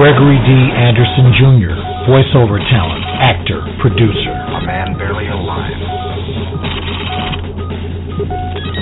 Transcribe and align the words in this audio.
Gregory 0.00 0.40
D. 0.48 0.48
Anderson 0.80 1.28
Jr., 1.36 1.76
voiceover 2.08 2.56
talent, 2.72 3.04
actor, 3.20 3.60
producer. 3.84 4.32
A 4.32 4.64
man 4.64 4.96
barely 4.96 5.28
alive. 5.28 5.76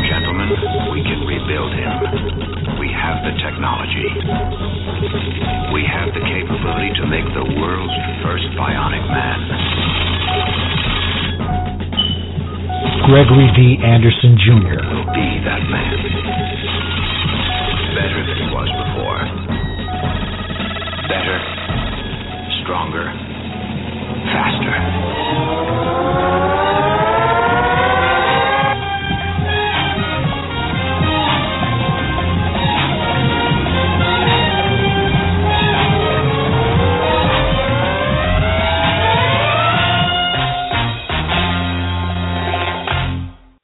Gentlemen, 0.06 0.46
we 0.94 1.02
can 1.02 1.26
rebuild 1.26 1.74
him. 1.74 2.78
We 2.78 2.94
have 2.94 3.26
the 3.26 3.34
technology. 3.42 4.06
We 5.74 5.82
have 5.90 6.14
the 6.14 6.22
capability 6.22 6.94
to 7.02 7.04
make 7.10 7.26
the 7.34 7.50
world's 7.50 7.98
first 8.22 8.46
bionic 8.54 9.02
man. 9.10 9.42
Gregory 13.10 13.50
D. 13.58 13.82
Anderson 13.82 14.38
Jr., 14.38 14.86
Will 14.86 15.10
be 15.10 15.42
that 15.42 15.66
man. 15.66 15.98
Better 17.98 18.22
than 18.22 18.38
he 18.38 18.54
was 18.54 18.70
before. 18.70 18.97
Stronger, 22.68 23.06
faster. 24.28 24.76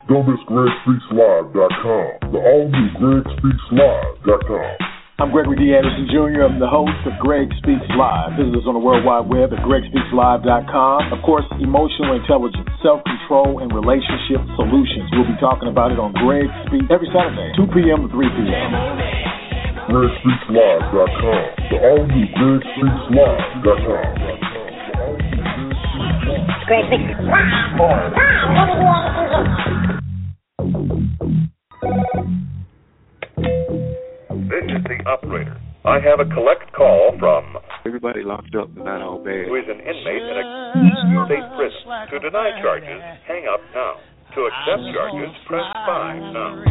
Don't 0.08 0.26
miss 0.26 0.40
GregSpeaksLive.com. 0.48 2.32
The 2.32 2.38
all-new 2.38 2.88
GregSpeaksLive.com. 2.98 4.93
I'm 5.14 5.30
Gregory 5.30 5.54
D. 5.54 5.70
Anderson 5.70 6.10
Jr. 6.10 6.42
I'm 6.42 6.58
the 6.58 6.66
host 6.66 6.98
of 7.06 7.14
Greg 7.22 7.46
Speaks 7.62 7.86
Live. 7.94 8.34
Visit 8.34 8.58
us 8.58 8.66
on 8.66 8.74
the 8.74 8.82
World 8.82 9.06
Wide 9.06 9.30
Web 9.30 9.54
at 9.54 9.62
GregSpeaksLive.com. 9.62 11.14
Of 11.14 11.22
course, 11.22 11.46
emotional 11.62 12.18
intelligence, 12.18 12.66
self-control, 12.82 13.62
and 13.62 13.70
relationship 13.70 14.42
solutions. 14.58 15.06
We'll 15.14 15.30
be 15.30 15.38
talking 15.38 15.70
about 15.70 15.94
it 15.94 16.02
on 16.02 16.18
Greg 16.18 16.50
Speaks 16.66 16.90
every 16.90 17.06
Saturday, 17.14 17.54
2 17.54 17.62
p.m. 17.70 18.10
to 18.10 18.10
3 18.10 18.26
p.m. 18.26 18.70
GregSpeaksLive.com. 19.86 21.42
The 21.70 21.78
all-new 21.78 22.26
GregSpeaksLive.com. 22.34 24.10
Greg 26.66 26.90
Speaks 26.90 27.22
Live. 27.22 28.18
I 35.94 36.00
have 36.00 36.18
a 36.18 36.26
collect 36.34 36.72
call 36.74 37.14
from 37.20 37.56
Everybody 37.86 38.24
locked 38.24 38.56
up, 38.56 38.66
but 38.74 38.84
not 38.84 39.00
all 39.00 39.22
bad. 39.22 39.46
who 39.46 39.54
is 39.54 39.62
an 39.70 39.78
inmate 39.78 40.26
in 40.26 40.36
a 40.42 41.24
state 41.30 41.46
prison. 41.54 42.10
To 42.10 42.18
deny 42.18 42.50
charges, 42.60 43.00
hang 43.28 43.46
up 43.46 43.60
now. 43.72 44.02
To 44.34 44.40
accept 44.42 44.82
charges, 44.92 45.30
press 45.46 45.62
5 45.86 46.34
now. 46.34 46.64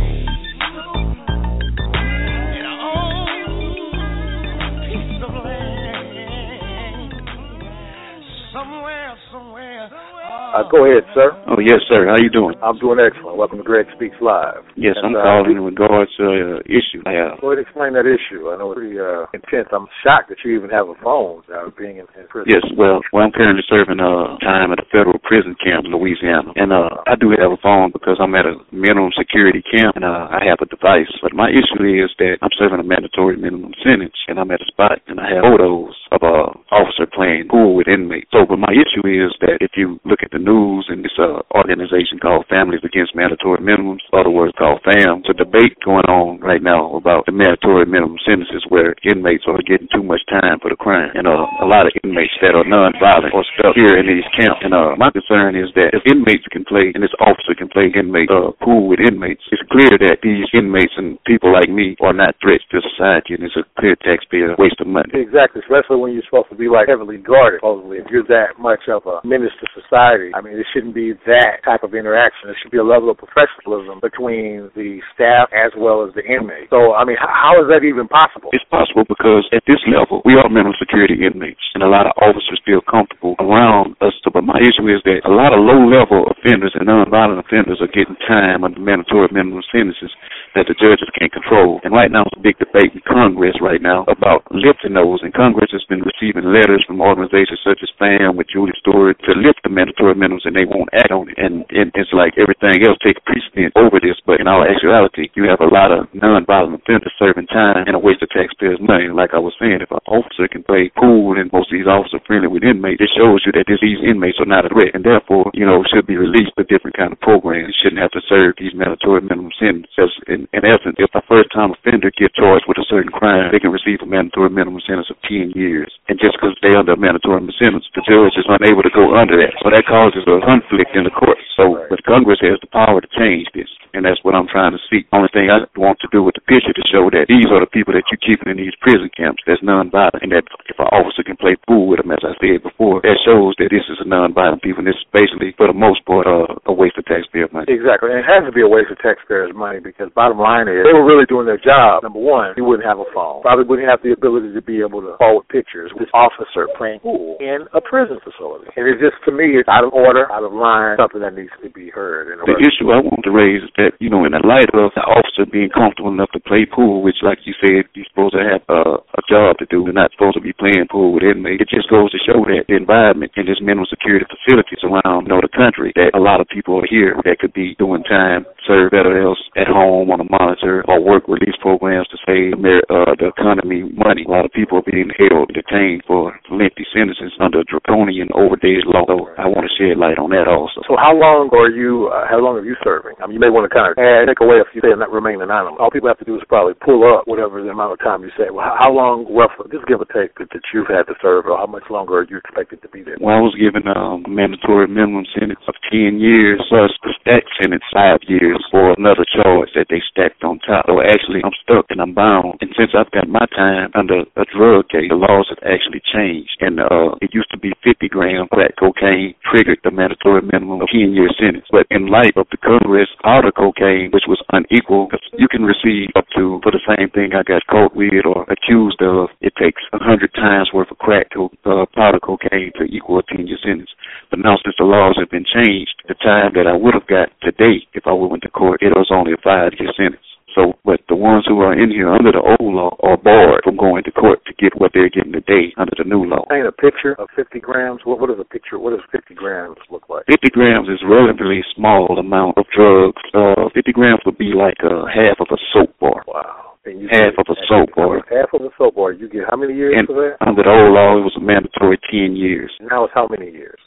Uh, 10.53 10.61
go 10.69 10.85
ahead, 10.85 11.01
sir. 11.17 11.33
Oh 11.49 11.57
yes, 11.57 11.81
sir. 11.89 12.05
How 12.05 12.21
you 12.21 12.29
doing? 12.29 12.53
I'm 12.61 12.77
doing 12.77 13.01
excellent. 13.01 13.41
Welcome 13.41 13.57
to 13.57 13.65
Greg 13.65 13.89
Speaks 13.97 14.13
Live. 14.21 14.61
Yes, 14.77 14.93
I'm 15.01 15.17
And, 15.17 15.17
uh, 15.17 15.25
calling 15.25 15.57
in 15.57 15.65
regards 15.65 16.13
to 16.21 16.29
an 16.29 16.61
issue 16.69 17.01
I 17.09 17.17
have. 17.17 17.41
Go 17.41 17.57
ahead, 17.57 17.65
explain 17.65 17.97
that 17.97 18.05
issue. 18.05 18.53
I 18.53 18.61
know 18.61 18.69
it's 18.69 18.77
pretty 18.77 19.01
uh, 19.01 19.25
intense. 19.33 19.73
I'm 19.73 19.89
shocked 20.05 20.29
that 20.29 20.37
you 20.45 20.53
even 20.53 20.69
have 20.69 20.93
a 20.93 20.97
phone 21.01 21.41
uh, 21.49 21.73
being 21.73 21.97
in, 21.97 22.05
in 22.13 22.29
prison. 22.29 22.53
Yes, 22.53 22.61
well, 22.77 23.01
well, 23.09 23.25
I'm 23.25 23.33
currently 23.33 23.65
serving 23.65 23.97
uh 23.97 24.37
time 24.45 24.69
at 24.69 24.77
a 24.77 24.85
federal 24.93 25.17
prison 25.25 25.57
camp 25.57 25.89
in 25.89 25.91
Louisiana, 25.97 26.53
and 26.53 26.69
uh 26.69 27.01
I 27.09 27.17
do 27.17 27.33
have 27.33 27.49
a 27.49 27.57
phone 27.57 27.89
because 27.89 28.21
I'm 28.21 28.37
at 28.37 28.45
a 28.45 28.61
minimum 28.69 29.09
security 29.17 29.65
camp, 29.73 29.97
and 29.97 30.05
uh 30.05 30.29
I 30.29 30.45
have 30.45 30.61
a 30.61 30.69
device. 30.69 31.09
But 31.25 31.33
my 31.33 31.49
issue 31.49 31.81
is 31.81 32.13
that 32.21 32.37
I'm 32.45 32.53
serving 32.61 32.77
a 32.77 32.85
mandatory 32.85 33.41
minimum 33.41 33.73
sentence, 33.81 34.13
and 34.29 34.37
I'm 34.37 34.53
at 34.53 34.61
a 34.61 34.69
spot, 34.69 35.01
and 35.09 35.17
I 35.17 35.33
have 35.33 35.49
photos 35.49 35.97
of 36.13 36.21
a 36.21 36.53
officer 36.69 37.09
playing 37.09 37.49
pool 37.49 37.73
with 37.73 37.89
inmates. 37.89 38.29
So, 38.29 38.45
but 38.45 38.61
my 38.61 38.69
issue 38.69 39.01
is 39.09 39.33
that 39.41 39.57
if 39.65 39.73
you 39.73 39.97
look 40.05 40.21
at 40.21 40.29
the 40.29 40.42
news 40.43 40.85
and 40.91 41.03
this 41.03 41.15
uh 41.15 41.39
organization 41.55 42.19
called 42.19 42.43
Families 42.51 42.83
Against 42.83 43.15
Mandatory 43.15 43.63
Minimums, 43.63 44.03
other 44.11 44.29
words 44.29 44.51
called 44.59 44.83
FAM, 44.83 45.23
it's 45.23 45.31
a 45.31 45.37
debate 45.39 45.79
going 45.85 46.03
on 46.11 46.43
right 46.43 46.61
now 46.61 46.91
about 46.99 47.23
the 47.25 47.31
mandatory 47.31 47.87
minimum 47.87 48.19
sentences 48.27 48.67
where 48.67 48.91
inmates 49.07 49.47
are 49.47 49.63
getting 49.63 49.87
too 49.95 50.03
much 50.03 50.19
time 50.27 50.59
for 50.59 50.67
the 50.67 50.75
crime, 50.75 51.15
and 51.15 51.23
uh, 51.23 51.47
a 51.63 51.67
lot 51.67 51.87
of 51.87 51.95
inmates 52.03 52.35
that 52.43 52.57
are 52.57 52.67
non-violent 52.67 53.31
are 53.31 53.47
stuck 53.55 53.77
here 53.77 53.95
in 53.95 54.05
these 54.09 54.27
camps. 54.35 54.59
And 54.65 54.75
uh, 54.75 54.99
my 54.99 55.07
concern 55.13 55.55
is 55.55 55.71
that 55.79 55.95
if 55.95 56.03
inmates 56.03 56.43
can 56.51 56.67
play 56.67 56.91
and 56.91 56.99
this 56.99 57.15
officer 57.23 57.55
can 57.55 57.71
play 57.71 57.87
inmate 57.93 58.27
uh, 58.27 58.51
pool 58.59 58.91
with 58.91 58.99
inmates, 58.99 59.45
it's 59.55 59.63
clear 59.71 59.95
that 59.95 60.19
these 60.19 60.49
inmates 60.51 60.93
and 60.99 61.15
people 61.23 61.53
like 61.53 61.71
me 61.71 61.95
are 62.03 62.13
not 62.13 62.35
threats 62.43 62.67
to 62.75 62.83
society, 62.83 63.37
and 63.37 63.47
it's 63.47 63.55
a 63.55 63.63
clear 63.79 63.95
taxpayer 64.03 64.57
waste 64.59 64.81
of 64.83 64.89
money. 64.91 65.13
Exactly, 65.15 65.63
especially 65.63 66.01
when 66.01 66.11
you're 66.11 66.27
supposed 66.27 66.49
to 66.51 66.57
be 66.59 66.67
like 66.67 66.89
heavily 66.89 67.21
guarded. 67.21 67.61
Supposedly, 67.63 68.03
if 68.03 68.09
you're 68.11 68.27
that 68.27 68.59
much 68.59 68.89
of 68.89 69.05
a 69.05 69.21
menace 69.23 69.53
to 69.61 69.67
society, 69.77 70.32
I 70.33 70.41
mean, 70.41 70.57
it 70.57 70.66
shouldn't 70.73 70.97
be 70.97 71.13
that 71.29 71.61
type 71.61 71.85
of 71.85 71.94
interaction. 71.94 72.49
There 72.49 72.57
should 72.57 72.73
be 72.73 72.81
a 72.81 72.83
level 72.83 73.13
of 73.13 73.21
professionalism 73.21 74.01
between 74.01 74.73
the 74.73 74.97
staff 75.13 75.53
as 75.53 75.69
well 75.77 76.01
as 76.01 76.09
the 76.17 76.25
inmate. 76.25 76.73
So, 76.73 76.97
I 76.97 77.05
mean, 77.05 77.21
how, 77.21 77.61
is 77.61 77.69
that 77.69 77.85
even 77.85 78.09
possible? 78.09 78.49
It's 78.51 78.66
possible 78.73 79.05
because 79.05 79.45
at 79.53 79.61
this 79.69 79.79
level, 79.85 80.25
we 80.25 80.33
are 80.33 80.49
minimum 80.49 80.73
security 80.81 81.21
inmates, 81.21 81.61
and 81.77 81.85
a 81.85 81.89
lot 81.89 82.09
of 82.09 82.17
officers 82.17 82.57
feel 82.66 82.81
comfortable 82.81 83.38
around 83.38 83.94
us. 84.01 84.17
But 84.25 84.41
my 84.41 84.57
issue 84.57 84.89
is 84.89 84.97
that 85.05 85.21
a 85.29 85.33
lot 85.33 85.53
of 85.53 85.61
low-level 85.61 86.25
offenders 86.33 86.73
and 86.73 86.89
nonviolent 86.89 87.38
offenders 87.38 87.77
are 87.77 87.94
getting 87.94 88.17
time 88.25 88.65
under 88.65 88.81
mandatory 88.81 89.29
minimum 89.29 89.61
sentences 89.69 90.09
that 90.55 90.69
the 90.69 90.77
judges 90.77 91.09
can't 91.17 91.33
control. 91.33 91.81
And 91.83 91.93
right 91.93 92.11
now, 92.11 92.23
it's 92.29 92.39
a 92.39 92.45
big 92.45 92.57
debate 92.61 92.93
in 92.93 93.01
Congress 93.05 93.57
right 93.61 93.81
now 93.81 94.05
about 94.07 94.45
lifting 94.53 94.93
those. 94.93 95.21
And 95.25 95.33
Congress 95.33 95.73
has 95.73 95.83
been 95.89 96.05
receiving 96.05 96.49
letters 96.49 96.85
from 96.85 97.01
organizations 97.01 97.61
such 97.65 97.81
as 97.81 97.91
FAM 97.97 98.37
with 98.37 98.49
Julie 98.49 98.75
Stewart 98.79 99.17
to 99.25 99.33
lift 99.37 99.61
the 99.65 99.73
mandatory 99.73 100.13
minimums, 100.13 100.45
and 100.45 100.55
they 100.55 100.65
won't 100.65 100.93
act 100.93 101.11
on 101.11 101.29
it. 101.29 101.37
And, 101.37 101.65
and 101.73 101.89
it's 101.97 102.13
like 102.13 102.37
everything 102.37 102.85
else 102.85 102.99
takes 103.01 103.21
precedence 103.25 103.73
over 103.75 103.97
this. 103.97 104.17
But 104.25 104.39
in 104.39 104.47
all 104.47 104.63
actuality, 104.63 105.29
you 105.33 105.50
have 105.50 105.61
a 105.61 105.69
lot 105.69 105.91
of 105.91 106.07
nonviolent 106.13 106.79
offenders 106.81 107.13
serving 107.17 107.47
time 107.49 107.89
and 107.89 107.97
a 107.97 108.01
waste 108.01 108.21
of 108.21 108.29
taxpayers' 108.29 108.81
money. 108.81 109.09
Like 109.09 109.33
I 109.33 109.41
was 109.41 109.57
saying, 109.57 109.81
if 109.81 109.91
an 109.91 110.03
officer 110.06 110.47
can 110.47 110.63
play 110.63 110.91
pool 110.94 111.35
and 111.38 111.51
most 111.51 111.73
of 111.73 111.77
these 111.77 111.89
officers 111.89 112.21
are 112.21 112.27
friendly 112.27 112.47
with 112.47 112.63
inmates, 112.63 113.01
it 113.01 113.11
shows 113.17 113.41
you 113.45 113.51
that 113.57 113.65
this, 113.67 113.81
these 113.81 114.01
inmates 114.03 114.39
are 114.39 114.49
not 114.49 114.65
a 114.65 114.71
threat, 114.71 114.94
and 114.94 115.03
therefore, 115.03 115.49
you 115.53 115.65
know, 115.65 115.83
should 115.89 116.07
be 116.07 116.17
released 116.17 116.53
for 116.56 116.63
different 116.65 116.97
kind 116.97 117.11
of 117.11 117.19
programs. 117.19 117.75
Shouldn't 117.81 118.01
have 118.01 118.13
to 118.13 118.21
serve 118.29 118.56
these 118.57 118.75
mandatory 118.75 119.21
minimum 119.21 119.51
sentences. 119.59 120.13
In, 120.27 120.43
in 120.51 120.66
essence, 120.66 121.00
if 121.00 121.13
a 121.16 121.24
first-time 121.30 121.72
offender 121.72 122.12
gets 122.12 122.36
charged 122.36 122.66
with 122.68 122.81
a 122.81 122.88
certain 122.90 123.12
crime, 123.12 123.51
they 123.51 123.60
can 123.60 123.72
receive 123.72 124.04
a 124.04 124.10
mandatory 124.10 124.50
minimum 124.50 124.81
sentence 124.84 125.07
of 125.10 125.22
10 125.30 125.56
years. 125.56 125.92
And 126.10 126.19
just 126.19 126.36
because 126.36 126.57
they're 126.62 126.78
under 126.78 126.94
a 126.94 127.00
mandatory 127.00 127.40
minimum 127.40 127.56
sentence. 127.62 127.86
The 127.95 128.04
judge 128.04 128.36
is 128.36 128.48
unable 128.48 128.84
to 128.84 128.94
go 128.94 129.16
under 129.16 129.38
that. 129.40 129.56
So 129.63 129.69
that 129.69 129.86
causes 129.88 130.25
a 130.28 130.44
conflict 130.44 130.92
in 130.95 131.04
the 131.07 131.13
court. 131.13 131.38
So, 131.56 131.86
but 131.90 132.04
Congress 132.04 132.42
has 132.42 132.60
the 132.60 132.72
power 132.72 133.00
to 133.00 133.10
change 133.16 133.48
this. 133.54 133.69
And 133.94 134.01
that's 134.06 134.22
what 134.25 134.34
I'm 134.34 134.50
trying 134.50 134.74
to 134.74 134.81
see. 134.90 135.06
Only 135.13 135.30
thing 135.30 135.54
I 135.54 135.62
want 135.78 136.01
to 136.01 136.10
do 136.10 136.25
with 136.25 136.34
the 136.34 136.45
picture 136.50 136.74
to 136.74 136.86
show 136.90 137.13
that 137.13 137.30
these 137.30 137.45
are 137.54 137.62
the 137.62 137.69
people 137.69 137.94
that 137.94 138.10
you're 138.10 138.22
keeping 138.22 138.50
in 138.50 138.57
these 138.57 138.74
prison 138.81 139.10
camps 139.13 139.45
that's 139.45 139.62
nonviolent. 139.62 140.25
And 140.25 140.34
that 140.34 140.50
if 140.66 140.81
an 140.81 140.90
officer 140.90 141.22
can 141.22 141.38
play 141.38 141.54
pool 141.69 141.86
with 141.86 142.01
them, 142.01 142.10
as 142.10 142.25
I 142.25 142.34
said 142.42 142.66
before, 142.66 143.06
that 143.06 143.22
shows 143.22 143.54
that 143.62 143.69
this 143.69 143.86
is 143.86 144.01
a 144.01 144.07
nonviolent 144.10 144.66
people. 144.66 144.81
And 144.81 144.90
this 144.90 144.98
is 144.98 145.06
basically, 145.13 145.54
for 145.54 145.69
the 145.69 145.78
most 145.78 146.01
part, 146.10 146.25
uh, 146.25 146.50
a 146.66 146.74
waste 146.74 146.98
of 146.98 147.06
taxpayer 147.06 147.45
money. 147.54 147.69
Exactly. 147.69 148.10
And 148.10 148.25
it 148.25 148.28
has 148.28 148.42
to 148.50 148.54
be 148.54 148.66
a 148.66 148.69
waste 148.69 148.90
of 148.90 148.98
taxpayers' 148.98 149.54
money 149.54 149.78
because 149.78 150.10
bottom 150.18 150.42
line 150.42 150.66
is, 150.66 150.81
they 150.81 150.98
were 150.98 151.06
really 151.06 151.30
doing 151.30 151.45
their 151.45 151.62
job. 151.62 152.01
Number 152.01 152.19
one, 152.19 152.57
you 152.57 152.66
wouldn't 152.66 152.90
have 152.90 152.98
a 152.98 153.07
phone. 153.13 153.45
Probably 153.45 153.69
wouldn't 153.69 153.86
have 153.86 154.01
the 154.01 154.18
ability 154.18 154.57
to 154.57 154.63
be 154.66 154.81
able 154.81 155.06
to 155.06 155.22
forward 155.22 155.45
pictures 155.54 155.94
with 155.94 156.10
this 156.10 156.13
officer 156.18 156.66
playing 156.81 157.00
pool 157.06 157.38
in 157.38 157.69
a 157.78 157.81
prison 157.81 158.18
facility. 158.25 158.74
And 158.74 158.90
it's 158.90 158.98
just, 158.98 159.22
to 159.30 159.31
me, 159.31 159.54
it's 159.62 159.69
out 159.69 159.86
of 159.86 159.94
order, 159.94 160.25
out 160.34 160.42
of 160.42 160.50
line, 160.50 160.98
something 160.98 161.22
that 161.22 161.38
needs 161.38 161.54
to 161.62 161.69
be 161.69 161.94
heard. 161.94 162.34
The 162.34 162.57
issue 162.57 162.90
I 162.90 163.00
want 163.00 163.22
to 163.24 163.31
raise 163.31 163.62
is 163.62 163.69
that, 163.83 164.00
you 164.00 164.07
know, 164.07 164.24
in 164.24 164.31
the 164.31 164.39
light 164.39 164.71
of 164.71 164.95
the 164.95 165.03
officer 165.03 165.44
being 165.44 165.68
comfortable 165.68 166.07
enough 166.07 166.31
to 166.31 166.39
play 166.39 166.63
pool, 166.63 167.03
which, 167.03 167.19
like 167.19 167.44
you 167.44 167.51
said, 167.59 167.83
you're 167.91 168.07
supposed 168.07 168.39
to 168.39 168.44
have 168.44 168.63
uh, 168.71 169.03
a 169.03 169.24
job 169.27 169.59
to 169.59 169.68
do. 169.68 169.83
You're 169.83 169.91
not 169.91 170.15
supposed 170.15 170.39
to 170.39 170.44
be 170.44 170.56
playing 170.56 170.88
pool 170.88 171.12
with 171.12 171.27
inmates. 171.27 171.68
It 171.68 171.75
just 171.75 171.91
goes 171.91 172.07
to 172.15 172.19
show 172.24 172.39
that 172.47 172.71
the 172.71 172.80
environment 172.80 173.35
in 173.35 173.44
this 173.44 173.59
minimum 173.59 173.91
security 173.91 174.24
facilities 174.24 174.80
around, 174.88 175.27
you 175.27 175.35
know, 175.35 175.44
the 175.44 175.51
country, 175.51 175.91
that 176.00 176.15
a 176.15 176.24
lot 176.24 176.39
of 176.39 176.47
people 176.47 176.80
are 176.80 176.88
here 176.88 177.19
that 177.27 177.44
could 177.44 177.51
be 177.51 177.75
doing 177.75 178.07
time, 178.07 178.47
serve 178.63 178.95
better 178.95 179.19
else 179.19 179.41
at 179.59 179.68
home 179.68 180.07
on 180.13 180.24
a 180.24 180.27
monitor, 180.31 180.85
or 180.88 181.03
work 181.03 181.27
release 181.27 181.57
programs 181.59 182.07
to 182.07 182.18
save 182.24 182.56
uh, 182.56 183.12
the 183.19 183.27
economy 183.33 183.83
money. 183.97 184.24
A 184.24 184.31
lot 184.31 184.45
of 184.45 184.51
people 184.56 184.80
are 184.80 184.88
being 184.88 185.12
held, 185.18 185.51
detained 185.51 186.03
for 186.07 186.31
lengthy 186.53 186.85
sentences 186.94 187.33
under 187.41 187.65
draconian, 187.65 188.30
overdated 188.31 188.85
law. 188.88 189.03
So 189.09 189.33
I 189.35 189.50
want 189.50 189.65
to 189.65 189.74
shed 189.75 189.97
light 189.97 190.21
on 190.21 190.30
that 190.31 190.47
also. 190.47 190.85
So 190.88 190.95
how 190.95 191.12
long 191.18 191.50
are 191.51 191.69
you? 191.69 192.13
Uh, 192.13 192.30
how 192.30 192.39
long 192.39 192.56
are 192.56 192.65
you 192.65 192.77
serving? 192.83 193.18
I 193.19 193.27
mean, 193.27 193.35
you 193.35 193.44
may 193.44 193.50
want 193.50 193.65
to 193.65 193.72
of 193.75 193.97
add, 193.97 194.29
take 194.29 194.41
away 194.41 194.61
if 194.61 194.69
you 194.73 194.81
say 194.85 194.93
not 194.93 195.09
remain 195.09 195.41
anonymous. 195.41 195.81
All 195.81 195.89
people 195.89 196.09
have 196.09 196.21
to 196.21 196.27
do 196.27 196.37
is 196.37 196.45
probably 196.47 196.77
pull 196.77 197.01
up 197.07 197.25
whatever 197.25 197.61
the 197.61 197.73
amount 197.73 197.93
of 197.93 197.99
time 197.99 198.21
you 198.21 198.31
say. 198.37 198.53
Well, 198.53 198.69
how 198.77 198.93
long, 198.93 199.25
roughly, 199.29 199.71
just 199.73 199.89
give 199.89 200.01
or 200.01 200.09
take, 200.13 200.37
that, 200.37 200.53
that 200.53 200.65
you've 200.73 200.89
had 200.91 201.09
to 201.09 201.15
serve, 201.21 201.49
or 201.49 201.57
how 201.57 201.67
much 201.67 201.89
longer 201.89 202.21
are 202.21 202.27
you 202.29 202.37
expected 202.37 202.81
to 202.85 202.89
be 202.89 203.01
there? 203.01 203.17
Well, 203.17 203.35
I 203.35 203.43
was 203.43 203.57
given 203.57 203.87
um, 203.89 204.23
a 204.25 204.29
mandatory 204.29 204.87
minimum 204.87 205.25
sentence 205.33 205.63
of 205.65 205.75
10 205.89 206.21
years 206.21 206.61
plus 206.69 206.93
the 207.01 207.13
stack 207.21 207.43
sentence 207.57 207.83
five 207.93 208.21
years 208.27 208.61
for 208.69 208.93
another 208.93 209.25
charge 209.25 209.69
that 209.75 209.89
they 209.89 210.01
stacked 210.09 210.43
on 210.43 210.59
top. 210.63 210.85
So 210.85 211.01
actually, 211.01 211.41
I'm 211.41 211.55
stuck 211.63 211.89
and 211.89 212.01
I'm 212.01 212.13
bound. 212.13 212.61
And 212.61 212.71
since 212.77 212.93
I've 212.93 213.11
got 213.11 213.27
my 213.27 213.45
time 213.55 213.91
under 213.95 214.25
a 214.37 214.45
drug 214.53 214.89
case, 214.89 215.09
the 215.09 215.17
laws 215.17 215.49
have 215.49 215.63
actually 215.65 216.01
changed. 216.05 216.57
And 216.61 216.79
uh, 216.79 217.17
it 217.21 217.33
used 217.33 217.51
to 217.51 217.59
be 217.59 217.73
50 217.83 218.09
grams 218.09 218.49
crack 218.51 218.75
cocaine 218.77 219.35
triggered 219.47 219.79
the 219.83 219.91
mandatory 219.91 220.41
minimum 220.41 220.81
of 220.81 220.89
10 220.89 221.13
year 221.13 221.29
sentence. 221.39 221.65
But 221.71 221.87
in 221.89 222.07
light 222.07 222.35
of 222.35 222.47
the 222.51 222.57
Congress 222.57 223.09
powder 223.23 223.51
cocaine, 223.63 224.12
which 224.12 224.27
was 224.27 224.44
unequal, 224.51 225.07
you 225.39 225.48
can 225.48 225.63
receive 225.63 226.12
up 226.15 226.27
to, 226.36 226.60
for 226.63 226.71
the 226.71 226.83
same 226.83 227.07
thing 227.15 227.31
I 227.31 227.48
got 227.48 227.63
caught 227.71 227.95
with 227.95 228.27
or 228.27 228.44
accused 228.51 229.00
of, 229.00 229.31
it 229.39 229.56
takes 229.56 229.81
a 229.95 230.04
100 230.04 230.33
times 230.36 230.75
worth 230.75 230.92
of 230.92 231.00
crack 231.00 231.31
to 231.31 231.48
uh, 231.63 231.86
powder 231.95 232.19
cocaine 232.19 232.75
to 232.75 232.83
equal 232.83 233.19
a 233.19 233.24
10 233.24 233.48
year 233.48 233.57
sentence. 233.63 233.92
But 234.30 234.39
now 234.39 234.60
since 234.60 234.75
the 234.77 234.83
laws 234.83 235.15
have 235.19 235.31
been 235.31 235.48
changed, 235.48 235.95
the 236.07 236.19
time 236.19 236.51
that 236.60 236.68
I 236.68 236.75
would 236.75 236.94
have 236.94 237.07
got 237.07 237.31
today 237.39 237.88
if 237.94 238.04
I 238.06 238.12
went 238.12 238.44
to 238.44 238.50
court, 238.50 238.83
it 238.83 238.92
was 238.92 239.07
only 239.12 239.31
a 239.31 239.42
five 239.44 239.71
year 239.80 239.94
sentence. 239.95 240.27
So, 240.56 240.77
but 240.86 241.01
the 241.09 241.16
ones 241.16 241.45
who 241.48 241.62
are 241.62 241.74
in 241.74 241.89
here 241.89 242.13
under 242.13 242.31
the 242.31 242.42
old 242.42 242.74
law 242.74 242.95
are 243.01 243.18
barred 243.18 243.62
from 243.63 243.75
going 243.75 244.04
to 244.04 244.12
court 244.12 244.45
to 244.45 244.54
get 244.54 244.77
what 244.77 244.92
they're 244.94 245.09
getting 245.09 245.33
today 245.33 245.74
under 245.77 245.94
the 245.98 246.04
new 246.04 246.25
law. 246.25 246.45
Picture 246.83 247.15
of 247.15 247.30
50 247.33 247.63
grams. 247.63 248.01
What, 248.03 248.19
what 248.19 248.30
is 248.30 248.35
a 248.39 248.44
picture? 248.44 248.77
What 248.77 248.91
does 248.91 249.07
50 249.09 249.33
grams 249.35 249.77
look 249.89 250.09
like? 250.09 250.25
50 250.27 250.50
grams 250.51 250.89
is 250.89 251.00
relatively 251.07 251.63
small 251.74 252.12
amount 252.19 252.57
of 252.57 252.65
drugs. 252.75 253.24
Uh, 253.33 253.71
50 253.74 253.94
grams 253.94 254.19
would 254.25 254.38
be 254.38 254.51
like 254.51 254.75
uh, 254.83 255.07
half 255.07 255.39
of 255.39 255.47
a 255.47 255.59
soap 255.71 255.95
bar. 256.03 256.27
Wow. 256.27 256.75
half 257.09 257.39
of 257.39 257.47
a 257.47 257.56
soap 257.71 257.95
bar. 257.95 258.19
Half 258.27 258.51
of 258.51 258.68
a 258.68 258.69
soap 258.77 258.95
bar. 258.95 259.13
You 259.13 259.30
get 259.30 259.47
how 259.50 259.56
many 259.56 259.74
years 259.74 259.95
and 259.97 260.07
for 260.07 260.15
that? 260.19 260.45
Under 260.45 260.63
the 260.63 260.69
old 260.69 260.91
law, 260.91 261.15
it 261.15 261.24
was 261.24 261.39
a 261.39 261.41
mandatory 261.41 261.97
10 262.12 262.35
years. 262.35 262.71
Now 262.81 263.06
it's 263.06 263.13
how 263.15 263.30
many 263.31 263.50
years? 263.50 263.80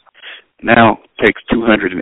Now 0.63 0.97
takes 1.21 1.41
288 1.49 2.01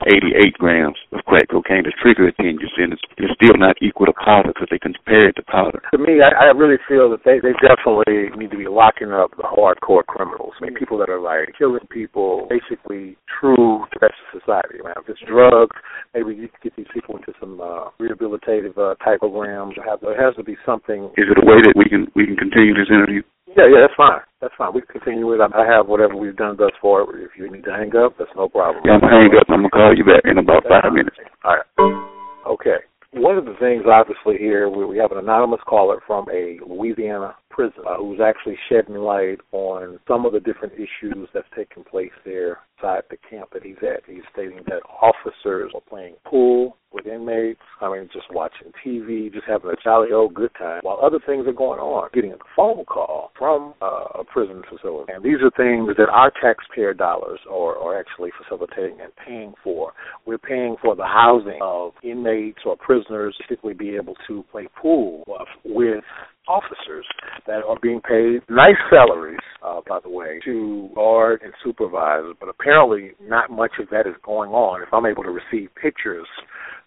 grams 0.60 0.96
of 1.12 1.24
crack 1.26 1.48
cocaine 1.50 1.84
to 1.84 1.92
trigger 2.02 2.28
a 2.28 2.34
10 2.34 2.60
year 2.60 2.72
sentence. 2.76 3.02
It's 3.18 3.34
still 3.36 3.56
not 3.58 3.76
equal 3.82 4.06
to 4.08 4.14
powder 4.14 4.52
because 4.52 4.68
they 4.72 4.80
compare 4.80 5.30
it 5.30 5.36
to 5.36 5.44
powder. 5.44 5.82
To 5.92 5.98
me, 5.98 6.20
I, 6.24 6.32
I 6.32 6.56
really 6.56 6.80
feel 6.88 7.10
that 7.12 7.24
they, 7.24 7.40
they 7.40 7.56
definitely 7.60 8.32
need 8.38 8.52
to 8.52 8.58
be 8.58 8.68
locking 8.68 9.12
up 9.12 9.32
the 9.36 9.44
hardcore 9.44 10.06
criminals. 10.06 10.54
I 10.60 10.66
mean, 10.66 10.76
people 10.76 10.98
that 11.00 11.10
are 11.10 11.20
like 11.20 11.56
killing 11.58 11.88
people, 11.90 12.48
basically 12.50 13.18
true 13.28 13.84
threats 13.98 14.16
to 14.32 14.40
society. 14.40 14.80
Man, 14.84 14.96
if 15.00 15.08
it's 15.08 15.24
drugs, 15.28 15.76
maybe 16.14 16.36
you 16.36 16.48
can 16.48 16.60
get 16.64 16.76
these 16.76 16.92
people 16.94 17.16
into 17.18 17.34
some 17.40 17.60
uh, 17.60 17.92
rehabilitative 18.00 18.78
uh, 18.78 18.96
type 19.04 19.20
programs. 19.20 19.76
There 19.76 20.16
has 20.16 20.36
to 20.36 20.44
be 20.44 20.56
something. 20.66 21.12
Is 21.18 21.28
it 21.28 21.40
a 21.40 21.46
way 21.46 21.60
that 21.64 21.74
we 21.76 21.86
can 21.86 22.08
we 22.16 22.26
can 22.26 22.36
continue 22.36 22.74
this 22.74 22.92
interview? 22.92 23.24
Yeah, 23.56 23.72
yeah, 23.72 23.88
that's 23.88 23.96
fine. 23.96 24.20
That's 24.42 24.54
fine. 24.58 24.74
We 24.74 24.82
can 24.82 25.00
continue 25.00 25.28
with. 25.28 25.40
I 25.40 25.66
have 25.66 25.88
whatever 25.88 26.16
we've 26.16 26.36
done 26.36 26.58
thus 26.58 26.76
far. 26.82 27.04
If 27.18 27.32
you 27.40 27.50
need 27.50 27.64
to 27.64 27.72
hang 27.72 27.96
up, 27.96 28.16
that's 28.20 28.32
no 28.36 28.50
problem. 28.50 28.84
Yeah, 28.86 28.94
I'm 28.94 29.02
gonna 29.02 29.16
hang 29.16 29.32
up. 29.40 29.48
I'm 29.48 29.64
gonna 29.64 29.70
call 29.70 29.96
you 29.96 30.04
back 30.04 30.24
in 30.26 30.38
about 30.38 30.64
five 30.68 30.92
minutes. 30.92 31.16
All 31.44 31.56
right. 31.56 32.52
Okay. 32.52 32.84
One 33.14 33.38
of 33.38 33.46
the 33.46 33.56
things, 33.62 33.84
obviously, 33.88 34.36
here 34.38 34.68
we, 34.68 34.84
we 34.84 34.98
have 34.98 35.14
an 35.14 35.20
anonymous 35.20 35.62
caller 35.66 36.00
from 36.06 36.28
a 36.30 36.60
Louisiana 36.68 37.34
prison 37.50 37.84
uh, 37.88 37.96
who's 37.96 38.20
actually 38.20 38.58
shedding 38.68 38.96
light 38.96 39.40
on 39.54 40.00
some 40.06 40.26
of 40.26 40.34
the 40.34 40.42
different 40.42 40.74
issues 40.74 41.30
that's 41.34 41.48
taking 41.56 41.86
place 41.86 42.12
there 42.26 42.60
inside 42.78 43.04
the 43.10 43.16
camp 43.30 43.52
that 43.54 43.64
he's 43.64 43.80
at. 43.82 44.04
He's 44.06 44.28
stating 44.34 44.60
that 44.68 44.82
officers 45.02 45.72
are 45.74 45.82
playing 45.88 46.16
pool 46.28 46.76
with 47.06 47.14
inmates, 47.14 47.62
I 47.82 47.92
mean, 47.92 48.10
just 48.14 48.26
watching 48.32 48.72
TV, 48.86 49.32
just 49.32 49.46
having 49.48 49.70
a 49.70 49.76
jolly 49.84 50.12
old 50.12 50.34
good 50.34 50.52
time, 50.58 50.82
while 50.84 51.00
other 51.02 51.20
things 51.26 51.48
are 51.48 51.54
going 51.54 51.80
on. 51.80 52.10
Getting 52.14 52.34
a 52.34 52.38
phone 52.56 52.86
call 52.86 53.32
from 53.38 53.74
uh, 53.82 54.20
a 54.20 54.24
prison 54.24 54.64
facility. 54.70 55.12
And 55.14 55.24
these 55.24 55.38
are 55.44 55.52
things 55.52 55.96
that 55.98 56.10
our 56.10 56.32
taxpayer 56.42 56.94
dollars 56.94 57.40
are, 57.50 57.78
are 57.78 58.00
actually 58.00 58.32
facilitating 58.42 59.02
and 59.02 59.12
paying 59.26 59.54
for. 59.64 59.94
We're 60.26 60.38
paying 60.38 60.76
for 60.82 60.96
the 60.96 61.06
housing 61.06 61.60
of 61.62 61.94
inmates 62.04 62.60
or 62.66 62.76
prisoners, 62.78 63.36
particularly 63.42 63.78
be 63.78 63.96
able 63.96 64.16
to 64.28 64.44
play 64.52 64.68
pool 64.82 65.24
with 65.64 66.04
officers 66.48 67.06
that 67.48 67.64
are 67.68 67.78
being 67.82 68.02
paid 68.02 68.42
nice 68.50 68.78
salaries, 68.90 69.40
uh, 69.64 69.82
by 69.88 70.00
the 70.04 70.10
way, 70.10 70.40
to 70.46 70.90
guard 70.94 71.42
and 71.44 71.54
supervise. 71.64 72.24
But 72.40 72.50
apparently, 72.50 73.12
not 73.22 73.50
much 73.50 73.72
of 73.80 73.90
that 73.90 74.08
is 74.08 74.16
going 74.24 74.52
on. 74.52 74.82
If 74.82 74.90
I'm 74.94 75.06
able 75.06 75.24
to 75.24 75.32
receive 75.32 75.70
pictures 75.82 76.28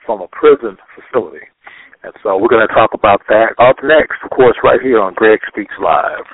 from 0.08 0.22
a 0.22 0.28
prison 0.32 0.78
facility. 0.96 1.44
And 2.02 2.14
so 2.22 2.38
we're 2.38 2.48
going 2.48 2.66
to 2.66 2.74
talk 2.74 2.94
about 2.94 3.20
that 3.28 3.52
up 3.60 3.76
next, 3.84 4.16
of 4.24 4.30
course, 4.30 4.56
right 4.64 4.80
here 4.80 5.00
on 5.00 5.12
Greg 5.12 5.38
Speaks 5.52 5.74
Live. 5.84 6.24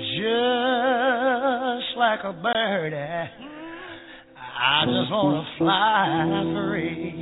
Just 0.00 1.98
like 1.98 2.24
a 2.24 2.32
bird, 2.32 2.94
I 2.94 4.86
just 4.86 5.12
want 5.12 5.44
to 5.44 5.58
fly 5.58 6.24
free. 6.56 7.12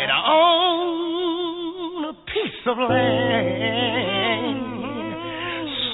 And 0.00 0.10
I 0.10 0.20
own 0.32 2.04
a 2.08 2.14
piece 2.32 2.64
of 2.66 2.78
land 2.78 4.72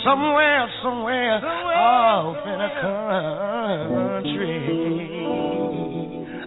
somewhere, 0.04 0.70
somewhere 0.84 1.42
off 1.42 2.46
in 2.46 2.60
a 2.60 2.70
country. 4.22 5.17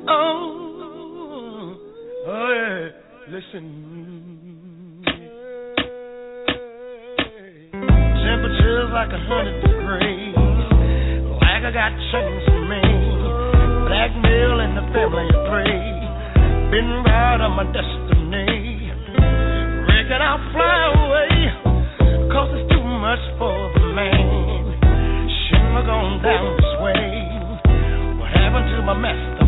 Oh, 0.08 1.78
oh 2.28 2.50
yeah. 2.54 2.90
Listen. 3.30 5.04
Temperatures 7.72 8.90
like 8.94 9.14
a 9.14 9.22
hundred 9.30 9.62
degrees. 9.62 10.34
Like 11.38 11.64
I 11.64 11.72
got 11.72 11.94
chains 12.10 12.44
for 12.50 12.66
me. 12.66 12.82
Blackmail 13.86 14.66
in 14.66 14.74
the 14.74 14.86
family 14.90 15.30
of 15.30 15.42
three. 15.54 15.86
Been 16.74 17.06
right 17.06 17.38
on 17.38 17.54
my 17.54 17.66
destiny. 17.70 18.90
Reckon 19.86 20.18
I'll 20.18 20.42
fly 20.50 20.82
away. 20.98 21.30
Cause 22.34 22.50
it's 22.58 22.74
too 22.74 22.82
much 22.82 23.22
for 23.38 23.54
the 23.78 23.86
man. 23.94 24.82
Shouldn't 25.46 25.78
have 25.78 25.86
gone 25.86 26.24
down 26.24 26.58
this 26.58 26.74
way. 26.82 27.06
What 28.18 28.32
happened 28.34 28.66
to 28.74 28.82
my 28.82 28.98
master 28.98 29.41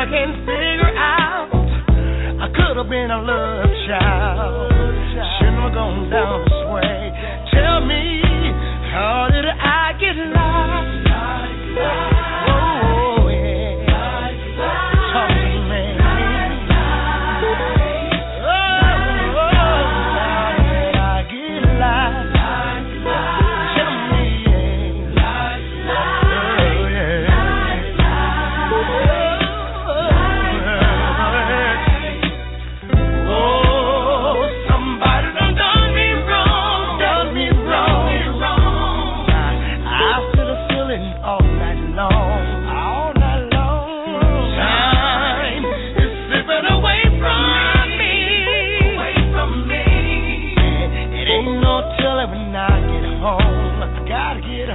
I 0.00 0.08
can't 0.08 0.32
figure 0.48 0.96
out. 0.96 1.52
I 2.40 2.48
could 2.56 2.72
have 2.80 2.88
been 2.88 3.10
a 3.10 3.20
love 3.20 3.68
child. 3.84 4.72
Shouldn't 4.72 5.60
have 5.60 5.74
gone 5.76 6.08
down 6.08 6.40
this 6.48 6.56
way. 6.72 7.12
Tell 7.52 7.84
me, 7.84 8.24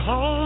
home. 0.06 0.45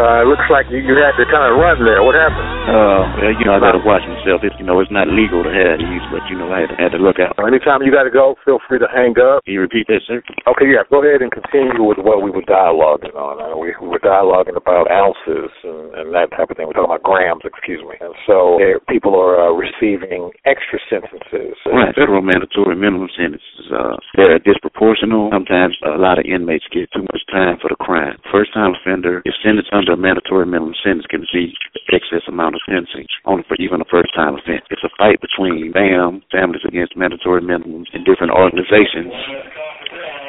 Uh, 0.00 0.24
it 0.24 0.28
looks 0.32 0.48
like 0.48 0.64
you, 0.72 0.80
you 0.80 0.96
had 0.96 1.12
to 1.20 1.28
kind 1.28 1.44
of 1.44 1.60
run 1.60 1.76
there. 1.84 2.00
What 2.00 2.16
happened? 2.16 2.48
Uh, 2.72 3.02
well, 3.20 3.34
you 3.36 3.44
know, 3.44 3.52
I 3.52 3.60
gotta 3.60 3.84
watch 3.84 4.00
myself. 4.08 4.40
It's, 4.40 4.56
you 4.56 4.64
know, 4.64 4.80
it's 4.80 4.88
not 4.88 5.12
legal 5.12 5.44
to 5.44 5.52
have 5.52 5.76
these, 5.76 6.04
but 6.08 6.24
you 6.32 6.40
know, 6.40 6.48
I 6.48 6.64
had 6.64 6.72
to, 6.72 6.76
had 6.80 6.92
to 6.96 7.00
look 7.00 7.20
out. 7.20 7.36
Anytime 7.36 7.84
you 7.84 7.92
got 7.92 8.08
to 8.08 8.14
go, 8.14 8.40
feel 8.48 8.64
free 8.64 8.80
to 8.80 8.88
hang 8.88 9.12
up. 9.20 9.44
Can 9.44 9.60
you 9.60 9.60
repeat 9.60 9.84
that, 9.92 10.00
sir? 10.08 10.24
Okay, 10.48 10.72
yeah. 10.72 10.88
Go 10.88 11.04
ahead 11.04 11.20
and 11.20 11.28
continue 11.28 11.84
with 11.84 12.00
what 12.00 12.24
we 12.24 12.32
were 12.32 12.46
dialoguing 12.48 13.12
on. 13.12 13.44
Uh, 13.44 13.60
we, 13.60 13.76
we 13.76 13.92
were 13.92 14.00
dialoguing 14.00 14.56
about 14.56 14.88
ounces 14.88 15.52
and, 15.60 15.92
and 15.92 16.06
that 16.16 16.32
type 16.32 16.48
of 16.48 16.56
thing. 16.56 16.64
We're 16.64 16.80
talking 16.80 16.96
about 16.96 17.04
grams, 17.04 17.44
excuse 17.44 17.84
me. 17.84 18.00
And 18.00 18.16
so 18.24 18.56
people 18.88 19.12
are 19.20 19.36
uh, 19.36 19.52
receiving 19.52 20.32
extra 20.48 20.80
sentences. 20.88 21.60
Right. 21.68 21.92
Federal 21.92 22.24
mandatory 22.24 22.72
minimum 22.72 23.12
sentences, 23.12 23.68
uh, 23.68 24.00
they're 24.16 24.40
disproportional. 24.40 25.28
Sometimes 25.28 25.76
a 25.84 26.00
lot 26.00 26.16
of 26.16 26.24
inmates 26.24 26.64
get 26.72 26.88
too 26.96 27.04
much 27.04 27.19
time 27.30 27.56
for 27.62 27.70
the 27.70 27.78
crime. 27.78 28.18
First 28.30 28.52
time 28.52 28.74
offender, 28.74 29.22
if 29.24 29.34
sentenced 29.42 29.72
under 29.72 29.94
a 29.94 29.96
mandatory 29.96 30.46
minimum 30.46 30.74
sentence, 30.82 31.06
can 31.06 31.22
receive 31.22 31.54
excess 31.90 32.26
amount 32.28 32.54
of 32.54 32.62
sentencing 32.66 33.06
only 33.26 33.42
for 33.46 33.56
even 33.62 33.80
a 33.80 33.88
first 33.88 34.14
time 34.14 34.34
offense. 34.34 34.66
It's 34.70 34.84
a 34.84 34.92
fight 34.98 35.22
between 35.22 35.72
FAM, 35.72 36.22
Families 36.30 36.66
Against 36.66 36.98
Mandatory 36.98 37.42
Minimums, 37.42 37.90
and 37.94 38.04
different 38.04 38.34
organizations 38.34 39.14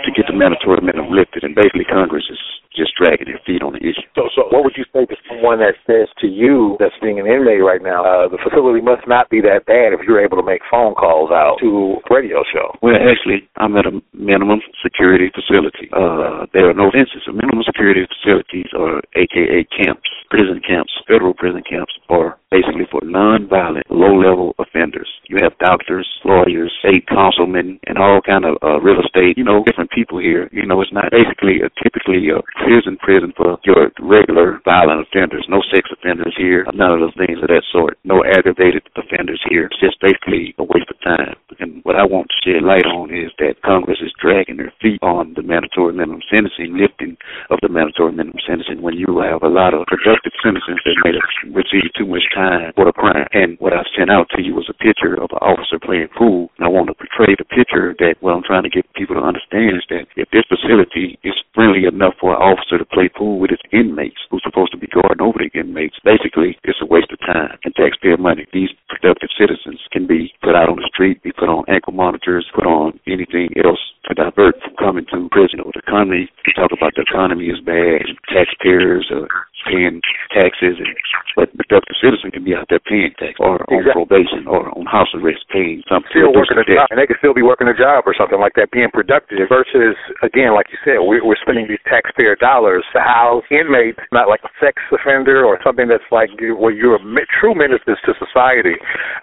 to 0.05 0.09
get 0.13 0.25
the 0.29 0.37
mandatory 0.37 0.81
minimum 0.81 1.13
lifted. 1.13 1.43
And 1.43 1.53
basically, 1.53 1.85
Congress 1.85 2.25
is 2.29 2.39
just 2.81 2.97
dragging 2.97 3.29
their 3.29 3.37
feet 3.45 3.61
on 3.61 3.77
the 3.77 3.83
issue. 3.85 4.09
So, 4.17 4.25
so 4.33 4.49
what 4.49 4.65
would 4.65 4.73
you 4.73 4.89
say 4.89 5.05
to 5.05 5.17
someone 5.29 5.61
that 5.61 5.77
says 5.85 6.09
to 6.25 6.27
you, 6.27 6.81
that's 6.81 6.97
being 6.97 7.21
an 7.21 7.29
inmate 7.29 7.61
right 7.61 7.85
now, 7.85 8.01
uh, 8.01 8.25
the 8.25 8.41
facility 8.41 8.81
must 8.81 9.05
not 9.05 9.29
be 9.29 9.37
that 9.45 9.69
bad 9.69 9.93
if 9.93 10.01
you're 10.01 10.17
able 10.17 10.41
to 10.41 10.45
make 10.45 10.65
phone 10.65 10.97
calls 10.97 11.29
out 11.29 11.61
to 11.61 12.01
a 12.01 12.09
radio 12.09 12.41
show? 12.49 12.73
Well, 12.81 12.97
actually, 12.97 13.45
I'm 13.61 13.77
at 13.77 13.85
a 13.85 14.01
minimum 14.17 14.65
security 14.81 15.29
facility. 15.29 15.93
Uh, 15.93 16.49
there 16.57 16.65
are 16.65 16.73
no 16.73 16.89
fences. 16.89 17.21
A 17.29 17.33
minimum 17.37 17.61
security 17.61 18.09
facilities 18.09 18.73
are 18.73 19.05
AKA 19.13 19.69
camps, 19.69 20.09
prison 20.33 20.57
camps, 20.65 20.89
federal 21.05 21.37
prison 21.37 21.61
camps, 21.61 21.93
or 22.09 22.40
basically 22.51 22.85
for 22.91 22.99
non-violent, 23.03 23.87
low-level 23.89 24.53
offenders. 24.59 25.07
You 25.31 25.39
have 25.41 25.57
doctors, 25.57 26.05
lawyers, 26.25 26.71
state 26.83 27.07
councilmen, 27.07 27.79
and 27.87 27.97
all 27.97 28.19
kind 28.21 28.43
of 28.43 28.59
uh, 28.61 28.79
real 28.83 28.99
estate, 28.99 29.39
you 29.39 29.47
know, 29.47 29.63
different 29.63 29.89
people 29.91 30.19
here. 30.19 30.49
You 30.51 30.67
know, 30.67 30.81
it's 30.81 30.91
not 30.91 31.09
basically 31.09 31.63
a 31.63 31.71
typically 31.81 32.27
a 32.29 32.43
prison 32.59 32.99
prison 32.99 33.33
for 33.35 33.57
your 33.63 33.89
regular 34.03 34.59
violent 34.65 35.07
offenders. 35.07 35.47
No 35.47 35.63
sex 35.71 35.87
offenders 35.95 36.35
here, 36.37 36.67
none 36.75 36.91
of 36.91 36.99
those 36.99 37.15
things 37.15 37.39
of 37.41 37.47
that 37.47 37.63
sort. 37.71 37.97
No 38.03 38.23
aggravated 38.27 38.83
offenders 38.99 39.41
here. 39.49 39.71
It's 39.71 39.79
just 39.79 39.99
basically 40.03 40.53
a 40.59 40.63
waste 40.63 40.91
of 40.91 40.99
time. 40.99 41.39
What 41.83 41.97
I 41.97 42.05
want 42.05 42.29
to 42.29 42.37
shed 42.45 42.61
light 42.61 42.85
on 42.85 43.09
is 43.09 43.33
that 43.41 43.61
Congress 43.65 43.97
is 44.05 44.13
dragging 44.21 44.57
their 44.57 44.73
feet 44.81 45.01
on 45.01 45.33
the 45.33 45.41
mandatory 45.41 45.93
minimum 45.93 46.21
sentencing, 46.29 46.77
lifting 46.77 47.17
of 47.49 47.57
the 47.61 47.69
mandatory 47.73 48.13
minimum 48.13 48.37
sentencing 48.45 48.85
when 48.85 48.93
you 48.93 49.09
have 49.17 49.41
a 49.41 49.49
lot 49.49 49.73
of 49.73 49.89
productive 49.89 50.33
citizens 50.45 50.77
that 50.85 50.97
may 51.01 51.17
have 51.17 51.55
received 51.57 51.97
too 51.97 52.05
much 52.05 52.25
time 52.37 52.69
for 52.77 52.85
the 52.85 52.93
crime. 52.93 53.25
And 53.33 53.57
what 53.57 53.73
I 53.73 53.81
sent 53.97 54.13
out 54.13 54.29
to 54.37 54.45
you 54.45 54.53
was 54.53 54.69
a 54.69 54.77
picture 54.77 55.17
of 55.17 55.33
an 55.33 55.41
officer 55.41 55.81
playing 55.81 56.13
pool. 56.13 56.53
And 56.57 56.65
I 56.65 56.69
want 56.69 56.93
to 56.93 56.97
portray 56.97 57.33
the 57.33 57.49
picture 57.49 57.97
that 57.97 58.21
what 58.21 58.37
I'm 58.37 58.45
trying 58.45 58.63
to 58.63 58.73
get 58.73 58.85
people 58.93 59.17
to 59.17 59.25
understand 59.25 59.81
is 59.81 59.85
that 59.89 60.05
if 60.13 60.29
this 60.29 60.45
facility 60.45 61.17
is 61.25 61.33
friendly 61.57 61.89
enough 61.89 62.13
for 62.21 62.37
an 62.37 62.41
officer 62.41 62.77
to 62.77 62.85
play 62.85 63.09
pool 63.09 63.41
with 63.41 63.49
its 63.49 63.65
inmates 63.73 64.21
who's 64.29 64.45
supposed 64.45 64.71
to 64.71 64.81
be 64.81 64.91
guarding 64.93 65.25
over 65.25 65.41
the 65.41 65.49
inmates, 65.57 65.97
basically 66.05 66.57
it's 66.61 66.81
a 66.81 66.85
waste 66.85 67.09
of 67.09 67.19
time 67.25 67.57
and 67.65 67.73
taxpayer 67.73 68.21
money. 68.21 68.45
These 68.53 68.69
productive 68.85 69.33
citizens 69.33 69.81
can 69.89 70.05
be 70.05 70.29
put 70.45 70.53
out 70.53 70.69
on 70.69 70.77
the 70.77 70.89
street, 70.93 71.23
be 71.23 71.33
put 71.33 71.49
on 71.49 71.65
ankle 71.71 71.93
monitors, 71.93 72.45
put 72.53 72.67
on 72.67 72.99
anything 73.07 73.49
else 73.63 73.79
to 74.05 74.13
divert 74.13 74.59
from 74.61 74.75
coming 74.75 75.05
to 75.11 75.29
prison. 75.31 75.63
Or 75.63 75.71
the 75.73 75.79
economy, 75.79 76.27
we 76.45 76.53
talk 76.53 76.71
about 76.75 76.93
the 76.95 77.07
economy 77.07 77.47
is 77.47 77.63
bad, 77.63 78.03
and 78.05 78.17
taxpayers 78.27 79.07
are 79.15 79.27
paying 79.69 80.01
taxes, 80.33 80.81
and, 80.81 80.89
but 81.37 81.53
productive 81.53 81.95
citizen 82.01 82.33
can 82.33 82.43
be 82.43 82.57
out 82.57 82.65
there 82.69 82.81
paying 82.81 83.13
tax 83.21 83.37
or 83.39 83.61
on 83.69 83.85
probation 83.93 84.49
or 84.49 84.73
on 84.73 84.85
house 84.89 85.13
arrest 85.13 85.45
paying 85.53 85.85
something. 85.87 86.09
Still 86.11 86.33
working 86.33 86.57
a 86.57 86.65
job, 86.65 86.89
and 86.89 86.97
they 86.97 87.05
could 87.05 87.21
still 87.21 87.37
be 87.37 87.45
working 87.45 87.69
a 87.69 87.77
job 87.77 88.03
or 88.09 88.17
something 88.17 88.41
like 88.41 88.57
that, 88.57 88.73
being 88.73 88.89
productive. 88.91 89.47
Versus, 89.47 89.95
again, 90.25 90.57
like 90.57 90.67
you 90.73 90.81
said, 90.83 90.97
we're, 90.99 91.23
we're 91.23 91.39
spending 91.39 91.69
these 91.69 91.81
taxpayer 91.85 92.35
dollars 92.35 92.83
to 92.93 92.99
house 92.99 93.45
inmates, 93.53 94.01
not 94.11 94.27
like 94.27 94.41
a 94.43 94.51
sex 94.59 94.81
offender 94.91 95.45
or 95.45 95.61
something 95.63 95.87
that's 95.87 96.05
like 96.11 96.29
you- 96.41 96.57
where 96.57 96.73
you're 96.73 96.97
a 96.97 97.25
true 97.39 97.53
menace 97.53 97.85
to 97.85 97.95
society. 98.17 98.75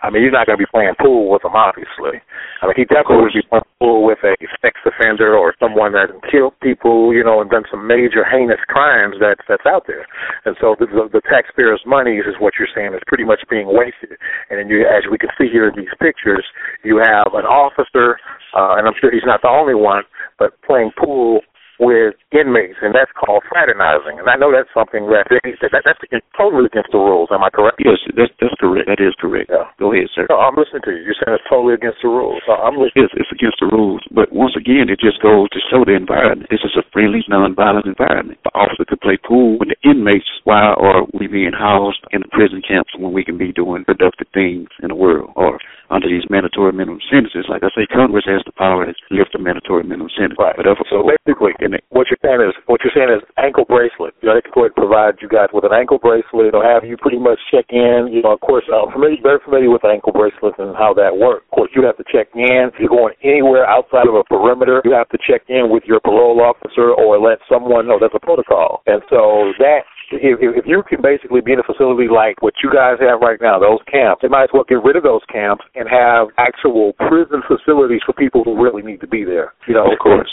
I 0.02 0.10
mean, 0.10 0.22
you're 0.22 0.32
not 0.32 0.46
going 0.46 0.58
to 0.58 0.62
be 0.62 0.70
playing 0.70 0.94
pool 1.02 1.30
with 1.30 1.42
them, 1.42 1.54
obviously. 1.58 2.22
I 2.60 2.66
mean, 2.66 2.74
he 2.76 2.84
definitely 2.84 3.22
would 3.22 3.34
be 3.34 3.46
pool 3.78 4.04
with 4.04 4.18
a 4.26 4.34
sex 4.60 4.80
offender 4.82 5.36
or 5.36 5.54
someone 5.60 5.92
that 5.92 6.10
killed 6.30 6.58
people, 6.60 7.14
you 7.14 7.22
know, 7.22 7.40
and 7.40 7.50
done 7.50 7.62
some 7.70 7.86
major 7.86 8.26
heinous 8.26 8.58
crimes 8.66 9.16
that's 9.20 9.42
that's 9.48 9.66
out 9.66 9.86
there. 9.86 10.06
And 10.44 10.56
so 10.60 10.74
the, 10.78 10.86
the, 10.86 11.08
the 11.12 11.22
taxpayers' 11.30 11.82
money 11.86 12.18
is 12.18 12.34
what 12.40 12.54
you're 12.58 12.70
saying 12.74 12.94
is 12.94 13.00
pretty 13.06 13.24
much 13.24 13.40
being 13.48 13.70
wasted. 13.70 14.18
And 14.50 14.58
then 14.58 14.68
you, 14.68 14.82
as 14.82 15.06
we 15.10 15.18
can 15.18 15.30
see 15.38 15.46
here 15.46 15.68
in 15.68 15.74
these 15.76 15.94
pictures, 16.02 16.44
you 16.82 16.98
have 16.98 17.30
an 17.34 17.46
officer, 17.46 18.18
uh, 18.56 18.74
and 18.74 18.88
I'm 18.88 18.94
sure 19.00 19.12
he's 19.12 19.26
not 19.26 19.42
the 19.42 19.48
only 19.48 19.74
one, 19.74 20.02
but 20.38 20.50
playing 20.66 20.90
pool 20.98 21.40
with 21.78 22.18
inmates, 22.34 22.78
and 22.82 22.94
that's 22.94 23.10
called 23.14 23.46
fraternizing. 23.46 24.18
And 24.18 24.26
I 24.26 24.34
know 24.34 24.50
that's 24.50 24.70
something 24.74 25.06
that, 25.14 25.30
that 25.30 25.82
that's 25.86 26.02
totally 26.34 26.66
against 26.66 26.90
the 26.90 26.98
rules. 26.98 27.30
Am 27.30 27.42
I 27.42 27.50
correct? 27.50 27.78
Yes, 27.78 27.98
that's 28.18 28.34
that's 28.42 28.54
correct. 28.58 28.90
That 28.90 28.98
is 28.98 29.14
correct. 29.18 29.50
Yeah. 29.50 29.70
Go 29.78 29.94
ahead, 29.94 30.10
sir. 30.14 30.26
No, 30.26 30.42
I'm 30.42 30.58
listening 30.58 30.82
to 30.84 30.92
you. 30.92 31.06
You're 31.06 31.18
saying 31.22 31.38
it's 31.38 31.46
totally 31.46 31.78
against 31.78 32.02
the 32.02 32.10
rules. 32.10 32.42
So 32.46 32.58
I'm 32.58 32.74
listening. 32.74 33.06
It's, 33.06 33.14
it's 33.14 33.32
against 33.32 33.62
the 33.62 33.70
rules, 33.70 34.02
but 34.10 34.34
once 34.34 34.58
again, 34.58 34.90
it 34.90 34.98
just 34.98 35.22
goes 35.22 35.46
to 35.54 35.60
show 35.70 35.86
the 35.86 35.94
environment. 35.94 36.50
This 36.50 36.66
is 36.66 36.74
a 36.74 36.84
friendly, 36.90 37.22
non-violent 37.30 37.86
environment. 37.86 38.42
The 38.42 38.54
officer 38.58 38.84
could 38.84 39.00
play 39.00 39.16
pool 39.16 39.58
with 39.58 39.70
the 39.70 39.78
inmates 39.86 40.26
while 40.44 40.74
are 40.78 41.06
we 41.14 41.26
being 41.30 41.54
housed 41.54 42.02
in 42.10 42.20
the 42.26 42.30
prison 42.34 42.62
camps 42.66 42.90
when 42.98 43.14
we 43.14 43.22
can 43.22 43.38
be 43.38 43.52
doing 43.54 43.84
productive 43.84 44.26
things 44.34 44.68
in 44.82 44.88
the 44.88 44.98
world 44.98 45.30
or 45.36 45.58
under 45.90 46.08
these 46.08 46.24
mandatory 46.28 46.72
minimum 46.72 47.00
sentences. 47.08 47.48
Like 47.48 47.64
I 47.64 47.72
say, 47.74 47.88
Congress 47.88 48.24
has 48.28 48.44
the 48.44 48.52
power 48.52 48.84
to 48.84 48.92
lift 49.10 49.32
the 49.32 49.40
mandatory 49.40 49.84
minimum 49.84 50.12
sentence. 50.12 50.38
Right. 50.38 50.56
But 50.56 50.68
if, 50.68 50.78
So 50.92 51.04
basically, 51.04 51.56
what 51.90 52.06
you're 52.12 52.22
saying 52.22 52.44
is 52.44 52.54
what 52.68 52.80
you're 52.84 52.94
saying 52.94 53.12
is 53.12 53.24
ankle 53.36 53.64
bracelet. 53.64 54.14
You 54.20 54.28
know, 54.28 54.36
they 54.36 54.44
can 54.44 54.52
go 54.54 54.68
ahead 54.68 54.76
and 54.76 54.80
provide 54.80 55.20
you 55.20 55.28
guys 55.28 55.48
with 55.52 55.64
an 55.64 55.72
ankle 55.72 55.98
bracelet 55.98 56.52
or 56.54 56.62
have 56.62 56.84
you 56.84 56.96
pretty 56.96 57.18
much 57.18 57.40
check 57.50 57.66
in. 57.72 58.12
You 58.12 58.22
know, 58.22 58.36
of 58.36 58.40
course, 58.40 58.64
I'm 58.68 58.92
familiar, 58.92 59.20
very 59.22 59.40
familiar 59.44 59.70
with 59.72 59.84
ankle 59.84 60.12
bracelets 60.12 60.60
and 60.60 60.76
how 60.76 60.92
that 60.94 61.16
works. 61.16 61.48
Of 61.48 61.54
course, 61.56 61.70
you 61.74 61.84
have 61.84 61.96
to 61.96 62.06
check 62.06 62.28
in. 62.36 62.70
If 62.72 62.78
you're 62.78 62.92
going 62.92 63.16
anywhere 63.24 63.64
outside 63.64 64.06
of 64.06 64.14
a 64.14 64.24
perimeter, 64.24 64.84
you 64.84 64.92
have 64.92 65.08
to 65.10 65.18
check 65.24 65.48
in 65.48 65.72
with 65.72 65.84
your 65.88 66.00
parole 66.00 66.40
officer 66.40 66.92
or 66.92 67.18
let 67.18 67.40
someone 67.48 67.88
know. 67.88 67.98
That's 68.00 68.14
a 68.14 68.20
protocol. 68.20 68.82
And 68.86 69.02
so 69.08 69.52
that 69.58 69.88
if, 70.10 70.40
if 70.40 70.64
you 70.66 70.82
can 70.88 71.02
basically 71.02 71.40
be 71.40 71.52
in 71.52 71.60
a 71.60 71.66
facility 71.66 72.08
like 72.08 72.40
what 72.40 72.54
you 72.62 72.70
guys 72.72 72.96
have 73.00 73.20
right 73.20 73.40
now, 73.40 73.58
those 73.58 73.80
camps, 73.90 74.22
they 74.22 74.28
might 74.28 74.48
as 74.48 74.54
well 74.54 74.64
get 74.64 74.80
rid 74.80 74.96
of 74.96 75.02
those 75.02 75.22
camps 75.30 75.64
and 75.74 75.88
have 75.88 76.28
actual 76.38 76.92
prison 77.08 77.42
facilities 77.44 78.00
for 78.04 78.12
people 78.12 78.42
who 78.44 78.56
really 78.56 78.82
need 78.82 79.00
to 79.00 79.08
be 79.08 79.24
there. 79.24 79.52
You 79.66 79.74
know, 79.74 79.92
Of 79.92 79.98
course. 79.98 80.30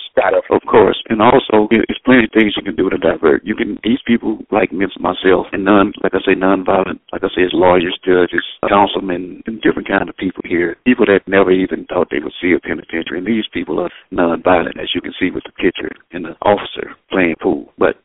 Of 0.50 0.64
course. 0.64 0.96
And 1.10 1.22
also, 1.22 1.68
it's 1.72 2.00
plenty 2.06 2.26
of 2.26 2.32
things 2.32 2.56
you 2.56 2.64
can 2.64 2.76
do 2.76 2.90
to 2.90 2.98
divert. 2.98 3.44
You 3.44 3.56
can, 3.56 3.78
these 3.84 4.00
people 4.08 4.40
like 4.52 4.72
me, 4.72 4.88
myself, 5.00 5.48
and 5.52 5.66
non, 5.66 5.92
like 6.04 6.14
I 6.16 6.24
say, 6.24 6.36
non-violent, 6.36 7.02
like 7.12 7.24
I 7.24 7.28
say, 7.36 7.44
it's 7.44 7.54
lawyers, 7.54 7.98
judges, 8.06 8.44
councilmen, 8.70 9.44
and 9.46 9.62
different 9.62 9.88
kind 9.88 10.08
of 10.08 10.16
people 10.16 10.44
here. 10.46 10.78
People 10.86 11.06
that 11.08 11.28
never 11.28 11.52
even 11.52 11.86
thought 11.86 12.08
they 12.12 12.24
would 12.24 12.34
see 12.42 12.54
a 12.56 12.60
penitentiary. 12.60 13.20
And 13.20 13.28
these 13.28 13.46
people 13.52 13.80
are 13.80 13.92
non-violent, 14.12 14.80
as 14.80 14.96
you 14.96 15.02
can 15.02 15.14
see 15.20 15.32
with 15.32 15.44
the 15.44 15.52
picture 15.52 15.92
and 16.12 16.24
the 16.26 16.36
officer 16.42 16.96
playing 17.12 17.36
pool. 17.42 17.74
But. 17.78 18.00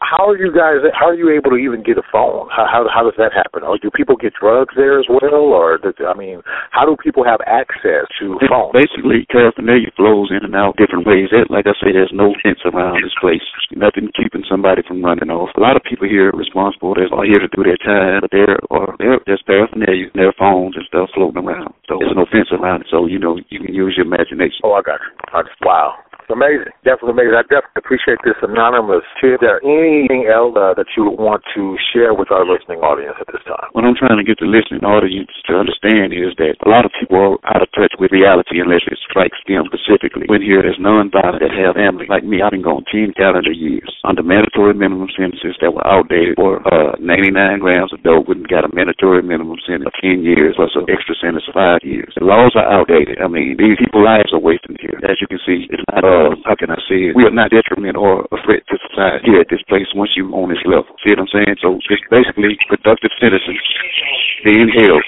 How 0.00 0.28
are 0.28 0.38
you 0.38 0.52
guys? 0.52 0.80
How 0.98 1.09
are 1.10 1.18
you 1.18 1.28
able 1.34 1.50
to 1.50 1.58
even 1.60 1.82
get 1.82 1.98
a 1.98 2.06
phone? 2.10 2.46
How 2.54 2.64
how, 2.70 2.86
how 2.86 3.02
does 3.02 3.18
that 3.18 3.34
happen? 3.34 3.66
Or 3.66 3.76
do 3.78 3.90
people 3.90 4.14
get 4.16 4.32
drugs 4.38 4.74
there 4.78 4.98
as 5.02 5.06
well? 5.10 5.50
Or 5.50 5.76
does, 5.78 5.94
I 5.98 6.14
mean, 6.14 6.42
how 6.70 6.86
do 6.86 6.94
people 6.96 7.24
have 7.26 7.42
access 7.50 8.06
to 8.22 8.38
phones? 8.46 8.72
Basically, 8.72 9.26
paraphernalia 9.28 9.90
flows 9.98 10.30
in 10.30 10.46
and 10.46 10.54
out 10.54 10.78
different 10.78 11.06
ways. 11.06 11.28
There- 11.34 11.50
Like 11.50 11.66
I 11.66 11.74
say, 11.82 11.90
there's 11.92 12.14
no 12.14 12.30
fence 12.42 12.62
around 12.64 13.02
this 13.02 13.14
place. 13.20 13.42
Nothing 13.74 14.08
keeping 14.14 14.44
somebody 14.48 14.82
from 14.86 15.02
running 15.04 15.30
off. 15.30 15.50
A 15.56 15.60
lot 15.60 15.74
of 15.76 15.82
people 15.82 16.06
here 16.06 16.30
are 16.30 16.38
responsible. 16.38 16.94
They're 16.94 17.10
all 17.10 17.26
here 17.26 17.42
to 17.42 17.50
do 17.50 17.62
their 17.66 17.80
time, 17.82 18.22
but 18.22 18.30
there 18.30 18.54
are 18.70 18.94
there 19.02 19.18
there's 19.26 19.42
paraphernalia, 19.42 20.10
their 20.14 20.32
phones 20.38 20.76
and 20.76 20.86
stuff 20.86 21.10
floating 21.14 21.42
around. 21.42 21.74
So 21.88 21.98
there's 21.98 22.14
no 22.14 22.26
fence 22.30 22.48
around 22.54 22.82
it. 22.82 22.88
So 22.90 23.06
you 23.06 23.18
know 23.18 23.38
you 23.50 23.58
can 23.58 23.74
use 23.74 23.94
your 23.96 24.06
imagination. 24.06 24.62
Oh, 24.62 24.74
I 24.78 24.82
got 24.82 25.00
you. 25.02 25.10
I 25.34 25.42
just, 25.42 25.58
wow. 25.64 25.94
Amazing. 26.30 26.70
Definitely 26.86 27.18
amazing. 27.18 27.36
I 27.36 27.44
definitely 27.50 27.82
appreciate 27.82 28.22
this 28.22 28.38
anonymous 28.40 29.02
tip. 29.18 29.42
Is 29.42 29.44
there 29.44 29.60
anything 29.66 30.30
else 30.30 30.54
uh, 30.54 30.78
that 30.78 30.86
you 30.94 31.10
would 31.10 31.18
want 31.18 31.42
to 31.58 31.74
share 31.90 32.14
with 32.14 32.30
our 32.30 32.46
listening 32.46 32.80
audience 32.80 33.18
at 33.18 33.26
this 33.28 33.42
time? 33.44 33.68
What 33.74 33.82
I'm 33.82 33.98
trying 33.98 34.16
to 34.16 34.26
get 34.26 34.38
the 34.38 34.46
listening 34.46 34.86
audience 34.86 35.30
to 35.50 35.58
understand 35.58 36.14
is 36.14 36.32
that 36.38 36.54
a 36.62 36.70
lot 36.70 36.86
of 36.86 36.94
people 36.94 37.18
are 37.18 37.34
out 37.50 37.62
of 37.62 37.68
touch 37.74 37.92
with 37.98 38.14
reality 38.14 38.62
unless 38.62 38.86
it 38.86 38.98
strikes 39.02 39.38
them 39.50 39.66
specifically. 39.66 40.30
When 40.30 40.42
here 40.42 40.62
there's 40.62 40.78
nonviolent 40.78 41.42
that 41.42 41.50
have 41.50 41.80
family. 41.80 42.06
Like 42.06 42.22
me, 42.22 42.44
I've 42.44 42.52
been 42.52 42.62
gone 42.62 42.84
10 42.86 43.16
calendar 43.16 43.52
years 43.52 43.88
under 44.04 44.22
mandatory 44.22 44.74
minimum 44.74 45.08
sentences 45.16 45.56
that 45.64 45.72
were 45.72 45.86
outdated 45.86 46.36
for 46.36 46.60
uh, 46.68 46.94
99 47.00 47.32
grams 47.58 47.90
of 47.96 48.04
dope 48.04 48.28
and 48.28 48.46
got 48.46 48.68
a 48.68 48.70
mandatory 48.70 49.24
minimum 49.24 49.56
sentence 49.64 49.88
of 49.88 49.96
10 50.04 50.22
years 50.22 50.54
plus 50.60 50.76
an 50.76 50.84
extra 50.92 51.16
sentence 51.16 51.48
of 51.48 51.56
5 51.56 51.80
years. 51.82 52.12
The 52.20 52.28
laws 52.28 52.52
are 52.54 52.68
outdated. 52.68 53.18
I 53.24 53.28
mean, 53.28 53.56
these 53.56 53.80
people's 53.80 54.04
lives 54.04 54.30
are 54.36 54.42
wasting 54.42 54.76
here. 54.76 55.00
As 55.08 55.16
you 55.20 55.26
can 55.26 55.40
see, 55.48 55.64
it's 55.72 55.84
not 55.88 56.04
uh, 56.04 56.19
uh, 56.20 56.36
how 56.44 56.54
can 56.54 56.70
I 56.70 56.76
say 56.84 57.08
it? 57.08 57.16
We 57.16 57.24
are 57.24 57.32
not 57.32 57.50
detriment 57.50 57.96
or 57.96 58.28
a 58.28 58.38
threat 58.44 58.60
to 58.68 58.76
society 58.92 59.32
here 59.32 59.40
at 59.40 59.48
this 59.48 59.64
place 59.64 59.88
once 59.96 60.12
you 60.16 60.28
on 60.36 60.52
this 60.52 60.60
level. 60.68 60.92
See 61.00 61.16
what 61.16 61.24
I'm 61.24 61.32
saying? 61.32 61.56
So 61.64 61.80
it's 61.80 62.04
basically 62.12 62.60
productive 62.68 63.12
citizens 63.16 63.64
being 64.44 64.68
held 64.68 65.04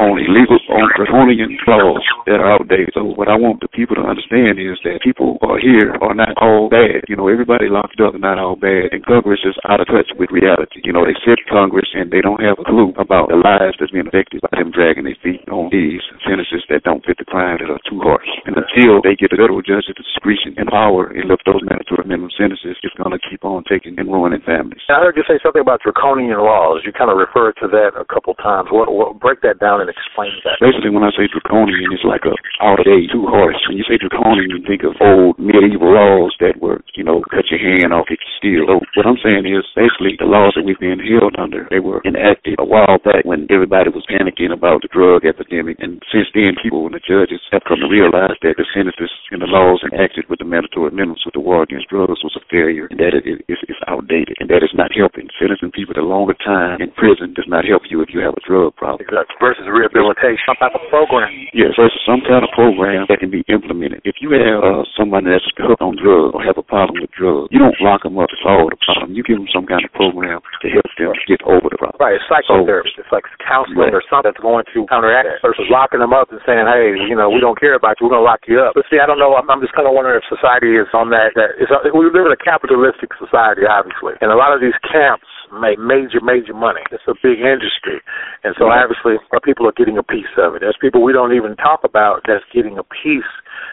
on 0.00 0.16
illegal, 0.16 0.56
on 0.72 0.88
draconian 0.96 1.60
laws 1.68 2.00
that 2.24 2.40
are 2.40 2.56
outdated. 2.56 2.96
So 2.96 3.04
what 3.04 3.28
I 3.28 3.36
want 3.36 3.60
the 3.60 3.68
people 3.68 4.00
to 4.00 4.04
understand 4.08 4.56
is 4.56 4.80
that 4.88 5.04
people 5.04 5.36
are 5.44 5.60
here 5.60 5.92
are 6.00 6.16
not 6.16 6.32
all 6.40 6.72
bad. 6.72 7.04
You 7.04 7.20
know, 7.20 7.28
everybody 7.28 7.68
locked 7.68 8.00
up 8.00 8.16
not 8.16 8.40
all 8.40 8.56
bad, 8.56 8.96
and 8.96 9.04
Congress 9.04 9.44
is 9.44 9.56
out 9.68 9.84
of 9.84 9.92
touch 9.92 10.08
with 10.16 10.32
reality. 10.32 10.80
You 10.84 10.96
know, 10.96 11.04
they 11.04 11.16
sit 11.20 11.44
Congress 11.52 11.92
and 11.92 12.08
they 12.08 12.24
don't 12.24 12.40
have 12.40 12.56
a 12.56 12.64
clue 12.64 12.96
about 12.96 13.28
the 13.28 13.36
lives 13.36 13.76
that's 13.76 13.92
being 13.92 14.08
affected 14.08 14.40
by 14.40 14.56
them 14.56 14.72
dragging 14.72 15.04
their 15.04 15.20
feet 15.20 15.44
on 15.52 15.68
these 15.68 16.00
sentences 16.24 16.64
that 16.72 16.84
don't 16.88 17.04
fit 17.04 17.20
the 17.20 17.28
crime 17.28 17.60
that 17.60 17.68
are 17.68 17.84
too 17.84 18.00
harsh. 18.00 18.28
And 18.48 18.56
until 18.56 19.04
they 19.04 19.12
get 19.20 19.36
a 19.36 19.36
federal 19.36 19.60
judge 19.60 19.79
with 19.88 19.96
the 19.96 20.04
discretion 20.04 20.56
and 20.58 20.68
power 20.68 21.12
and 21.12 21.28
lift 21.30 21.44
those 21.46 21.62
mandatory 21.64 22.04
minimum 22.04 22.32
sentences, 22.34 22.76
it's 22.82 22.96
going 22.98 23.14
to 23.14 23.20
keep 23.22 23.44
on 23.44 23.62
taking 23.68 23.96
and 23.96 24.10
ruining 24.10 24.42
families. 24.42 24.82
I 24.90 25.00
heard 25.00 25.16
you 25.16 25.24
say 25.24 25.38
something 25.40 25.62
about 25.62 25.80
draconian 25.84 26.40
laws. 26.40 26.82
You 26.84 26.92
kind 26.92 27.12
of 27.12 27.16
referred 27.20 27.54
to 27.62 27.68
that 27.70 27.94
a 27.94 28.04
couple 28.08 28.34
times. 28.40 28.72
What, 28.74 28.90
what 28.90 29.20
break 29.20 29.44
that 29.46 29.62
down 29.62 29.80
and 29.80 29.88
explain 29.92 30.34
that? 30.42 30.58
Basically, 30.58 30.90
when 30.90 31.06
I 31.06 31.12
say 31.14 31.30
draconian, 31.30 31.92
it's 31.94 32.02
like 32.02 32.26
a 32.26 32.34
out 32.58 32.82
of 32.82 32.86
date, 32.88 33.12
too 33.14 33.30
harsh. 33.30 33.56
When 33.70 33.78
you 33.78 33.86
say 33.86 34.00
draconian, 34.00 34.50
you 34.50 34.60
think 34.66 34.82
of 34.82 34.98
old 34.98 35.38
medieval 35.38 35.94
laws 35.94 36.34
that 36.42 36.58
were, 36.58 36.82
you 36.98 37.06
know, 37.06 37.22
cut 37.30 37.46
your 37.54 37.62
hand 37.62 37.94
off 37.94 38.10
if 38.10 38.18
you 38.18 38.32
steal. 38.40 38.64
So 38.66 38.82
what 38.98 39.06
I'm 39.06 39.20
saying 39.22 39.46
is 39.46 39.62
basically 39.78 40.18
the 40.18 40.26
laws 40.26 40.58
that 40.58 40.66
we've 40.66 40.80
been 40.80 40.98
held 40.98 41.38
under, 41.38 41.70
they 41.70 41.78
were 41.78 42.02
enacted 42.02 42.58
a 42.58 42.66
while 42.66 42.98
back 42.98 43.22
when 43.22 43.46
everybody 43.46 43.94
was 43.94 44.02
panicking 44.10 44.50
about 44.50 44.82
the 44.82 44.90
drug 44.90 45.22
epidemic. 45.22 45.78
And 45.78 46.02
since 46.10 46.26
then, 46.34 46.58
people 46.58 46.90
and 46.90 46.98
the 46.98 47.04
judges 47.06 47.38
have 47.54 47.62
come 47.62 47.78
to 47.78 47.86
realize 47.86 48.34
that 48.42 48.58
the 48.58 48.66
sentences 48.74 49.14
and 49.30 49.38
the 49.38 49.46
laws 49.46 49.69
enacted 49.92 50.28
with 50.28 50.38
the 50.38 50.44
mandatory 50.44 50.90
minimums 50.90 51.24
with 51.24 51.34
the 51.34 51.40
war 51.40 51.62
against 51.62 51.88
drugs 51.88 52.20
failure 52.50 52.90
and 52.90 52.98
that 52.98 53.14
it 53.14 53.24
is 53.24 53.38
it's 53.48 53.80
outdated 53.86 54.36
and 54.42 54.50
that 54.50 54.60
it's 54.66 54.74
not 54.74 54.90
helping. 54.92 55.30
Sentencing 55.38 55.70
people 55.70 55.94
to 55.94 56.02
longer 56.02 56.34
time 56.42 56.82
in 56.82 56.90
prison 56.98 57.32
does 57.32 57.46
not 57.46 57.64
help 57.64 57.86
you 57.88 58.02
if 58.02 58.10
you 58.10 58.20
have 58.20 58.34
a 58.34 58.42
drug 58.42 58.74
problem. 58.76 59.06
Exactly. 59.06 59.38
Versus 59.38 59.64
rehabilitation, 59.70 60.42
some 60.44 60.58
type 60.58 60.74
of 60.74 60.82
program. 60.90 61.30
Yes, 61.54 61.78
versus 61.78 62.02
some 62.02 62.20
kind 62.26 62.42
of 62.42 62.50
program 62.52 63.06
that 63.08 63.22
can 63.22 63.30
be 63.30 63.46
implemented. 63.46 64.02
If 64.02 64.18
you 64.18 64.34
have 64.34 64.60
uh, 64.60 64.82
somebody 64.98 65.30
that's 65.30 65.46
hooked 65.54 65.80
on 65.80 65.94
drugs 65.96 66.34
or 66.34 66.42
have 66.42 66.58
a 66.58 66.66
problem 66.66 67.00
with 67.00 67.14
drugs, 67.14 67.48
you 67.54 67.62
don't 67.62 67.78
lock 67.80 68.02
them 68.02 68.18
up 68.18 68.28
to 68.28 68.38
solve 68.42 68.74
the 68.74 68.78
problem. 68.82 69.14
You 69.14 69.22
give 69.22 69.38
them 69.38 69.48
some 69.54 69.64
kind 69.64 69.86
of 69.86 69.94
program 69.94 70.42
to 70.60 70.66
help 70.68 70.86
them 70.98 71.14
get 71.30 71.40
over 71.46 71.70
the 71.70 71.78
problem. 71.78 72.02
Right, 72.02 72.18
it's 72.18 72.26
psychotherapy. 72.26 72.90
So, 72.98 73.06
it's 73.06 73.12
like 73.14 73.24
counseling 73.44 73.92
right. 73.92 73.94
or 73.94 74.02
something 74.10 74.32
that's 74.32 74.42
going 74.42 74.66
to 74.74 74.86
counteract 74.90 75.28
that 75.28 75.44
versus 75.44 75.68
locking 75.70 76.02
them 76.02 76.16
up 76.16 76.32
and 76.32 76.40
saying, 76.42 76.66
hey, 76.66 76.96
you 77.06 77.14
know, 77.14 77.30
we 77.30 77.38
don't 77.38 77.58
care 77.58 77.76
about 77.76 78.00
you. 78.00 78.08
We're 78.08 78.16
going 78.16 78.24
to 78.24 78.30
lock 78.30 78.42
you 78.48 78.58
up. 78.60 78.74
But 78.74 78.88
see, 78.88 78.98
I 78.98 79.06
don't 79.06 79.20
know. 79.20 79.36
I'm, 79.36 79.46
I'm 79.48 79.62
just 79.62 79.76
kind 79.76 79.86
of 79.86 79.94
wondering 79.94 80.18
if 80.18 80.26
society 80.26 80.74
is 80.76 80.90
on 80.96 81.12
that. 81.14 81.36
that 81.36 81.60
is, 81.60 81.68
we 81.92 82.08
live 82.08 82.26
in 82.26 82.34
a 82.34 82.39
capitalistic 82.42 83.12
society, 83.16 83.68
obviously, 83.68 84.16
and 84.20 84.32
a 84.32 84.36
lot 84.36 84.52
of 84.52 84.60
these 84.60 84.76
camps 84.84 85.28
make 85.52 85.78
major, 85.78 86.22
major 86.22 86.54
money. 86.54 86.82
It's 86.90 87.06
a 87.10 87.14
big 87.18 87.42
industry. 87.42 87.98
And 88.44 88.54
so 88.56 88.70
mm-hmm. 88.70 88.80
obviously 88.80 89.18
people 89.42 89.66
are 89.66 89.76
getting 89.76 89.98
a 89.98 90.06
piece 90.06 90.30
of 90.38 90.54
it. 90.54 90.60
There's 90.62 90.78
people 90.80 91.02
we 91.02 91.12
don't 91.12 91.34
even 91.34 91.56
talk 91.56 91.82
about 91.82 92.22
that's 92.26 92.46
getting 92.54 92.78
a 92.78 92.86
piece. 92.86 93.28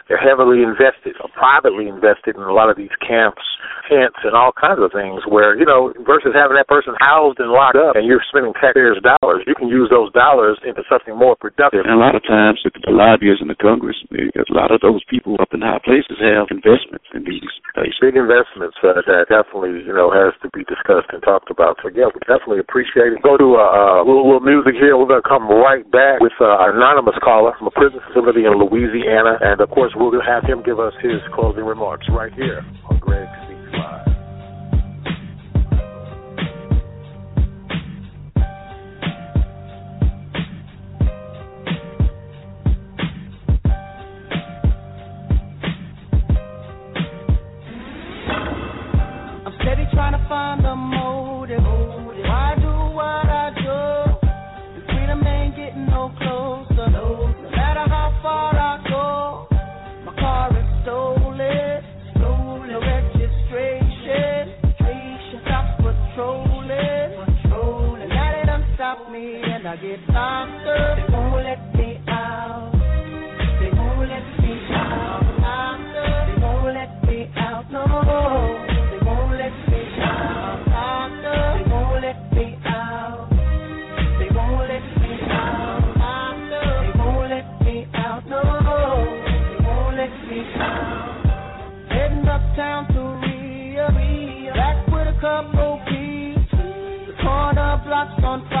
They're 0.08 0.20
heavily 0.20 0.62
invested 0.62 1.16
or 1.22 1.30
privately 1.32 1.88
invested 1.88 2.36
in 2.36 2.42
a 2.42 2.52
lot 2.52 2.70
of 2.70 2.76
these 2.76 2.94
camps, 3.00 3.44
tents, 3.88 4.20
and 4.22 4.36
all 4.36 4.52
kinds 4.52 4.78
of 4.78 4.92
things 4.92 5.24
where, 5.26 5.56
you 5.56 5.64
know, 5.64 5.90
versus 6.04 6.36
having 6.36 6.54
that 6.60 6.68
person 6.68 6.94
housed 7.00 7.40
and 7.40 7.50
locked 7.50 7.80
up 7.80 7.96
and 7.96 8.04
you're 8.04 8.22
spending 8.28 8.52
taxpayers' 8.60 9.00
dollars, 9.00 9.42
you 9.48 9.56
can 9.56 9.66
use 9.66 9.88
those 9.88 10.12
dollars 10.12 10.60
into 10.62 10.84
something 10.86 11.16
more 11.16 11.34
productive. 11.34 11.88
And 11.88 11.96
a 11.96 11.98
lot 11.98 12.14
of 12.14 12.22
times 12.22 12.60
the, 12.62 12.70
the 12.84 12.92
lobbyists 12.92 13.40
in 13.40 13.48
the 13.48 13.58
Congress, 13.58 13.96
a 14.12 14.54
lot 14.54 14.70
of 14.70 14.84
those 14.84 15.00
people 15.08 15.34
up 15.40 15.50
in 15.56 15.64
high 15.64 15.80
places 15.82 16.20
have 16.20 16.52
investments 16.52 17.08
in 17.16 17.24
these 17.24 17.48
places. 17.72 17.96
Big 18.04 18.20
investments 18.20 18.76
uh, 18.84 19.00
that 19.08 19.32
definitely, 19.32 19.82
you 19.82 19.96
know, 19.96 20.12
has 20.12 20.36
to 20.44 20.48
be 20.52 20.62
discussed 20.68 21.08
and 21.10 21.24
talked 21.24 21.50
about. 21.50 21.80
So 21.80 21.88
yeah, 21.88 22.12
we 22.12 22.20
definitely 22.28 22.60
appreciate 22.60 23.16
it. 23.16 23.24
Go 23.24 23.40
to 23.40 23.48
uh, 23.56 24.02
a 24.02 24.04
little, 24.04 24.28
little 24.28 24.44
music 24.44 24.76
here. 24.76 24.94
We're 25.00 25.08
gonna 25.08 25.24
come 25.24 25.48
right 25.48 25.88
back 25.88 26.20
with 26.20 26.36
uh, 26.36 26.68
an 26.68 26.76
anonymous 26.76 27.16
caller 27.24 27.56
from 27.56 27.72
a 27.72 27.74
prison 27.74 28.00
facility 28.06 28.44
in 28.44 28.52
Louisiana, 28.60 29.40
and 29.40 29.60
of 29.60 29.70
course 29.70 29.92
we're 29.96 30.12
gonna 30.12 30.28
have 30.28 30.44
him 30.44 30.62
give 30.62 30.78
us 30.78 30.92
his 31.00 31.22
closing 31.34 31.64
remarks 31.64 32.06
right 32.12 32.32
here 32.34 32.64
on 32.90 32.98
Greg 32.98 33.47
get. 69.80 70.00
They 70.06 71.04
won't 71.12 71.44
let 71.44 71.74
me 71.76 72.00
out. 72.08 72.72
They 73.60 73.70
won't 73.76 74.08
let 74.08 74.24
me 74.42 74.52
out. 74.72 75.22
They 76.26 76.42
won't 76.42 76.74
let 76.74 77.04
me 77.06 77.30
out. 77.36 77.70
No. 77.72 77.84
They 78.90 78.98
won't 79.06 79.32
let 79.38 79.52
me 79.70 79.80
out. 80.00 81.14
They 81.58 81.70
won't 81.70 82.02
let 82.02 82.18
me 82.34 82.58
out. 82.66 83.28
They 84.18 84.28
won't 84.34 84.68
let 84.68 84.84
me 85.00 85.12
out. 85.30 85.82
They 86.50 86.98
won't 86.98 87.30
let 87.30 87.46
me 87.62 87.86
out. 87.94 88.26
No. 88.26 88.42
They 88.42 89.64
won't 89.64 89.96
let 89.96 90.12
me 90.28 90.40
out. 90.56 91.88
Heading 91.90 92.28
uptown 92.28 92.88
to 92.94 93.00
Ria. 93.26 93.86
Back 94.54 94.86
with 94.88 95.08
a 95.08 95.18
couple. 95.20 95.80
The 97.06 97.14
corner 97.22 97.82
blocks 97.86 98.22
on 98.24 98.48
fire. 98.48 98.57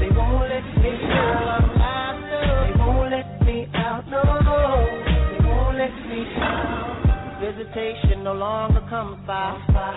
They 0.00 0.08
won't 0.14 0.48
let 0.48 0.64
me 0.82 0.90
show 1.06 1.32
up, 1.56 1.64
after 1.80 2.40
they 2.66 2.78
won't 2.78 3.10
let 3.10 3.46
me 3.46 3.66
out, 3.74 4.04
no, 4.10 4.22
no, 4.22 4.86
they 5.30 5.46
won't 5.46 5.78
let 5.78 5.94
me 6.08 6.24
show. 6.36 7.40
Visitation 7.40 8.24
no 8.24 8.34
longer 8.34 8.80
comes 8.90 9.18
by. 9.26 9.56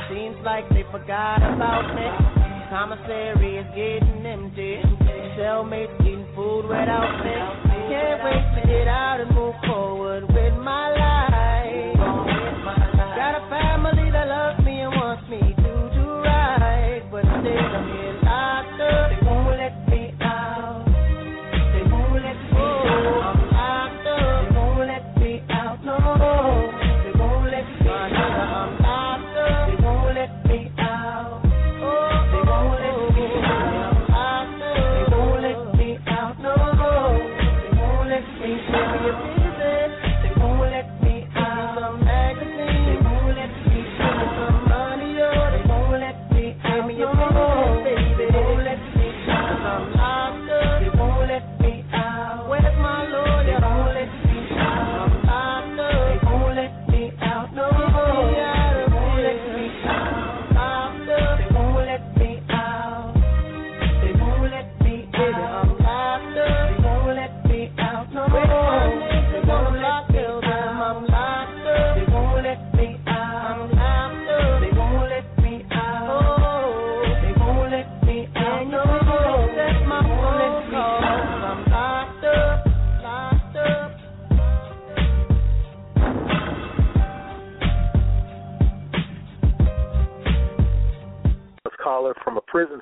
Seems 0.09 0.37
like 0.45 0.67
they 0.69 0.83
forgot 0.91 1.37
about 1.37 1.95
me. 1.95 2.07
Commissary 2.69 3.57
is 3.57 3.67
getting 3.75 4.25
empty. 4.25 4.77
Cellmates 5.37 5.99
eating 6.01 6.20
food 6.51 6.67
without 6.67 7.23
me. 7.23 7.35
Can't 7.89 8.23
wait 8.23 8.61
to 8.61 8.67
get 8.67 8.87
out 8.87 9.19
and 9.21 9.33
move 9.33 9.55
forward 9.65 10.23
with 10.27 10.53
my 10.59 10.89
life. 10.89 11.40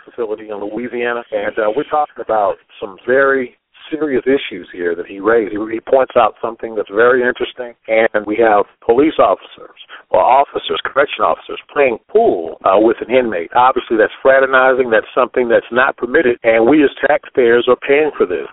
Facility 0.06 0.50
in 0.50 0.58
Louisiana, 0.58 1.24
and 1.32 1.58
uh, 1.60 1.72
we're 1.76 1.90
talking 1.90 2.22
about 2.22 2.56
some 2.80 2.98
very 3.06 3.58
serious 3.90 4.24
issues 4.26 4.70
here 4.72 4.96
that 4.96 5.08
he 5.08 5.20
raised. 5.20 5.52
He, 5.52 5.58
he 5.74 5.80
points 5.80 6.14
out 6.16 6.36
something 6.42 6.76
that's 6.76 6.90
very 6.94 7.22
interesting, 7.22 7.74
and 7.88 8.26
we 8.26 8.38
have 8.38 8.66
police 8.86 9.18
officers 9.20 9.78
or 10.10 10.22
officers, 10.22 10.80
correction 10.86 11.24
officers, 11.24 11.60
playing 11.74 11.98
pool 12.10 12.58
uh, 12.66 12.78
with 12.78 12.98
an 13.02 13.14
inmate. 13.14 13.52
Obviously, 13.56 13.98
that's 13.98 14.14
fraternizing. 14.22 14.90
That's 14.90 15.10
something 15.14 15.50
that's 15.50 15.70
not 15.72 15.98
permitted, 15.98 16.38
and 16.44 16.68
we 16.70 16.84
as 16.84 16.90
taxpayers 17.06 17.68
are 17.68 17.80
paying 17.88 18.12
for 18.18 18.26
this. 18.26 18.48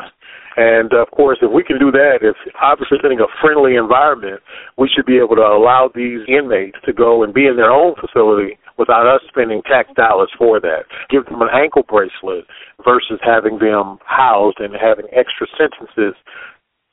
And 0.56 0.92
of 0.96 1.10
course, 1.12 1.38
if 1.42 1.52
we 1.52 1.62
can 1.62 1.78
do 1.78 1.92
that, 1.92 2.24
if 2.24 2.36
obviously 2.60 2.98
in 3.04 3.20
a 3.20 3.28
friendly 3.44 3.76
environment, 3.76 4.40
we 4.78 4.88
should 4.88 5.04
be 5.04 5.20
able 5.20 5.36
to 5.36 5.44
allow 5.44 5.90
these 5.94 6.24
inmates 6.28 6.80
to 6.86 6.92
go 6.92 7.22
and 7.22 7.34
be 7.34 7.46
in 7.46 7.56
their 7.56 7.70
own 7.70 7.94
facility 8.00 8.56
without 8.78 9.04
us 9.04 9.20
spending 9.28 9.60
tax 9.68 9.88
dollars 9.96 10.32
for 10.36 10.60
that. 10.60 10.88
Give 11.10 11.24
them 11.26 11.42
an 11.42 11.52
ankle 11.52 11.84
bracelet 11.84 12.48
versus 12.84 13.20
having 13.20 13.58
them 13.60 13.98
housed 14.04 14.60
and 14.60 14.72
having 14.72 15.06
extra 15.12 15.46
sentences 15.56 16.16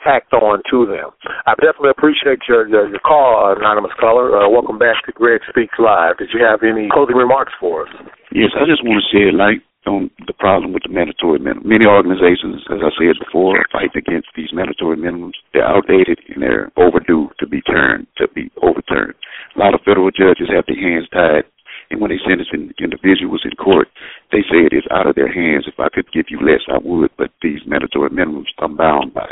tacked 0.03 0.33
on 0.35 0.59
to 0.67 0.83
them. 0.83 1.15
I 1.47 1.55
definitely 1.55 1.95
appreciate 1.95 2.43
your 2.47 2.67
your, 2.67 2.91
your 2.91 2.99
call, 2.99 3.55
anonymous 3.55 3.95
caller. 3.99 4.35
Uh, 4.35 4.49
welcome 4.49 4.77
back 4.77 4.99
to 5.07 5.11
Greg 5.15 5.39
Speaks 5.47 5.79
Live. 5.79 6.19
Did 6.19 6.35
you 6.35 6.43
have 6.43 6.59
any 6.63 6.91
closing 6.91 7.15
remarks 7.15 7.53
for 7.59 7.87
us? 7.87 7.93
Yes, 8.35 8.51
I 8.59 8.67
just 8.67 8.83
want 8.83 8.99
to 8.99 9.07
say, 9.07 9.31
like 9.31 9.63
on 9.87 10.09
the 10.27 10.33
problem 10.33 10.73
with 10.73 10.83
the 10.83 10.93
mandatory 10.93 11.39
minimum. 11.39 11.67
Many 11.67 11.85
organizations, 11.85 12.63
as 12.71 12.79
I 12.81 12.91
said 12.95 13.19
before, 13.19 13.65
fight 13.71 13.95
against 13.95 14.29
these 14.35 14.51
mandatory 14.53 14.97
minimums. 14.97 15.37
They're 15.53 15.67
outdated 15.67 16.19
and 16.29 16.41
they're 16.41 16.71
overdue 16.77 17.29
to 17.39 17.47
be 17.47 17.61
turned, 17.61 18.07
to 18.17 18.27
be 18.29 18.51
overturned. 18.61 19.15
A 19.55 19.59
lot 19.59 19.73
of 19.73 19.81
federal 19.85 20.11
judges 20.11 20.49
have 20.49 20.65
their 20.67 20.79
hands 20.79 21.07
tied 21.11 21.45
and 21.93 22.01
when 22.01 22.09
they 22.09 22.17
sentence 22.27 22.49
individuals 22.79 23.45
in 23.45 23.51
court, 23.51 23.87
they 24.31 24.41
say 24.49 24.65
it 24.65 24.73
is 24.73 24.83
out 24.89 25.05
of 25.05 25.15
their 25.15 25.31
hands. 25.31 25.65
If 25.67 25.79
I 25.79 25.89
could 25.93 26.11
give 26.11 26.25
you 26.29 26.39
less, 26.41 26.61
I 26.67 26.79
would, 26.81 27.11
but 27.17 27.29
these 27.41 27.59
mandatory 27.67 28.09
minimums 28.09 28.49
I'm 28.59 28.75
bound 28.75 29.13
by. 29.13 29.29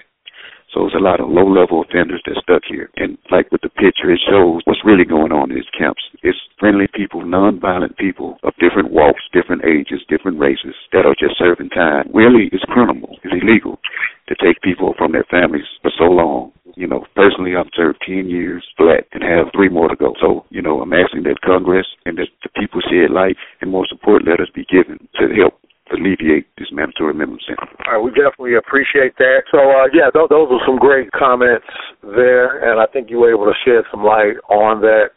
So 0.73 0.85
it's 0.85 0.95
a 0.95 1.03
lot 1.03 1.19
of 1.19 1.29
low 1.29 1.47
level 1.47 1.83
offenders 1.83 2.23
that 2.25 2.39
stuck 2.41 2.63
here. 2.63 2.89
And 2.95 3.17
like 3.29 3.51
with 3.51 3.61
the 3.61 3.69
picture, 3.69 4.11
it 4.11 4.23
shows 4.23 4.61
what's 4.63 4.85
really 4.85 5.03
going 5.03 5.31
on 5.31 5.51
in 5.51 5.55
these 5.55 5.75
camps. 5.77 6.01
It's 6.23 6.37
friendly 6.57 6.87
people, 6.93 7.25
non-violent 7.25 7.97
people 7.97 8.37
of 8.43 8.55
different 8.55 8.91
walks, 8.91 9.21
different 9.33 9.65
ages, 9.65 9.99
different 10.07 10.39
races 10.39 10.75
that 10.93 11.05
are 11.05 11.15
just 11.19 11.37
serving 11.37 11.69
time. 11.69 12.07
Really, 12.13 12.49
it's 12.53 12.63
criminal. 12.71 13.19
It's 13.23 13.35
illegal 13.35 13.79
to 14.29 14.35
take 14.39 14.61
people 14.61 14.95
from 14.97 15.11
their 15.11 15.27
families 15.29 15.67
for 15.81 15.91
so 15.97 16.05
long. 16.05 16.51
You 16.75 16.87
know, 16.87 17.03
personally, 17.15 17.51
I've 17.59 17.67
served 17.75 17.99
10 18.07 18.29
years 18.29 18.63
flat 18.77 19.03
and 19.11 19.23
have 19.23 19.51
three 19.51 19.67
more 19.67 19.89
to 19.89 19.95
go. 19.95 20.13
So, 20.21 20.45
you 20.49 20.61
know, 20.61 20.79
I'm 20.79 20.93
asking 20.93 21.23
that 21.23 21.41
Congress 21.43 21.87
and 22.05 22.17
that 22.17 22.29
the 22.43 22.49
people 22.55 22.79
shed 22.79 23.11
light 23.11 23.35
and 23.59 23.69
more 23.69 23.85
support 23.89 24.23
letters 24.23 24.49
be 24.55 24.63
given 24.71 25.07
to 25.19 25.27
help 25.35 25.59
alleviate 25.93 26.47
this 26.57 26.67
mandatory 26.71 27.13
minimum. 27.13 27.39
All 27.85 27.93
right, 27.93 28.03
we 28.03 28.11
definitely 28.11 28.55
appreciate 28.55 29.17
that. 29.17 29.43
So, 29.51 29.59
uh, 29.59 29.87
yeah, 29.93 30.09
th- 30.13 30.29
those 30.29 30.47
are 30.51 30.61
some 30.65 30.77
great 30.77 31.11
comments 31.11 31.65
there, 32.03 32.63
and 32.69 32.79
I 32.79 32.85
think 32.91 33.09
you 33.09 33.19
were 33.19 33.31
able 33.31 33.45
to 33.45 33.57
shed 33.65 33.83
some 33.91 34.03
light 34.03 34.37
on 34.49 34.81
that. 34.81 35.11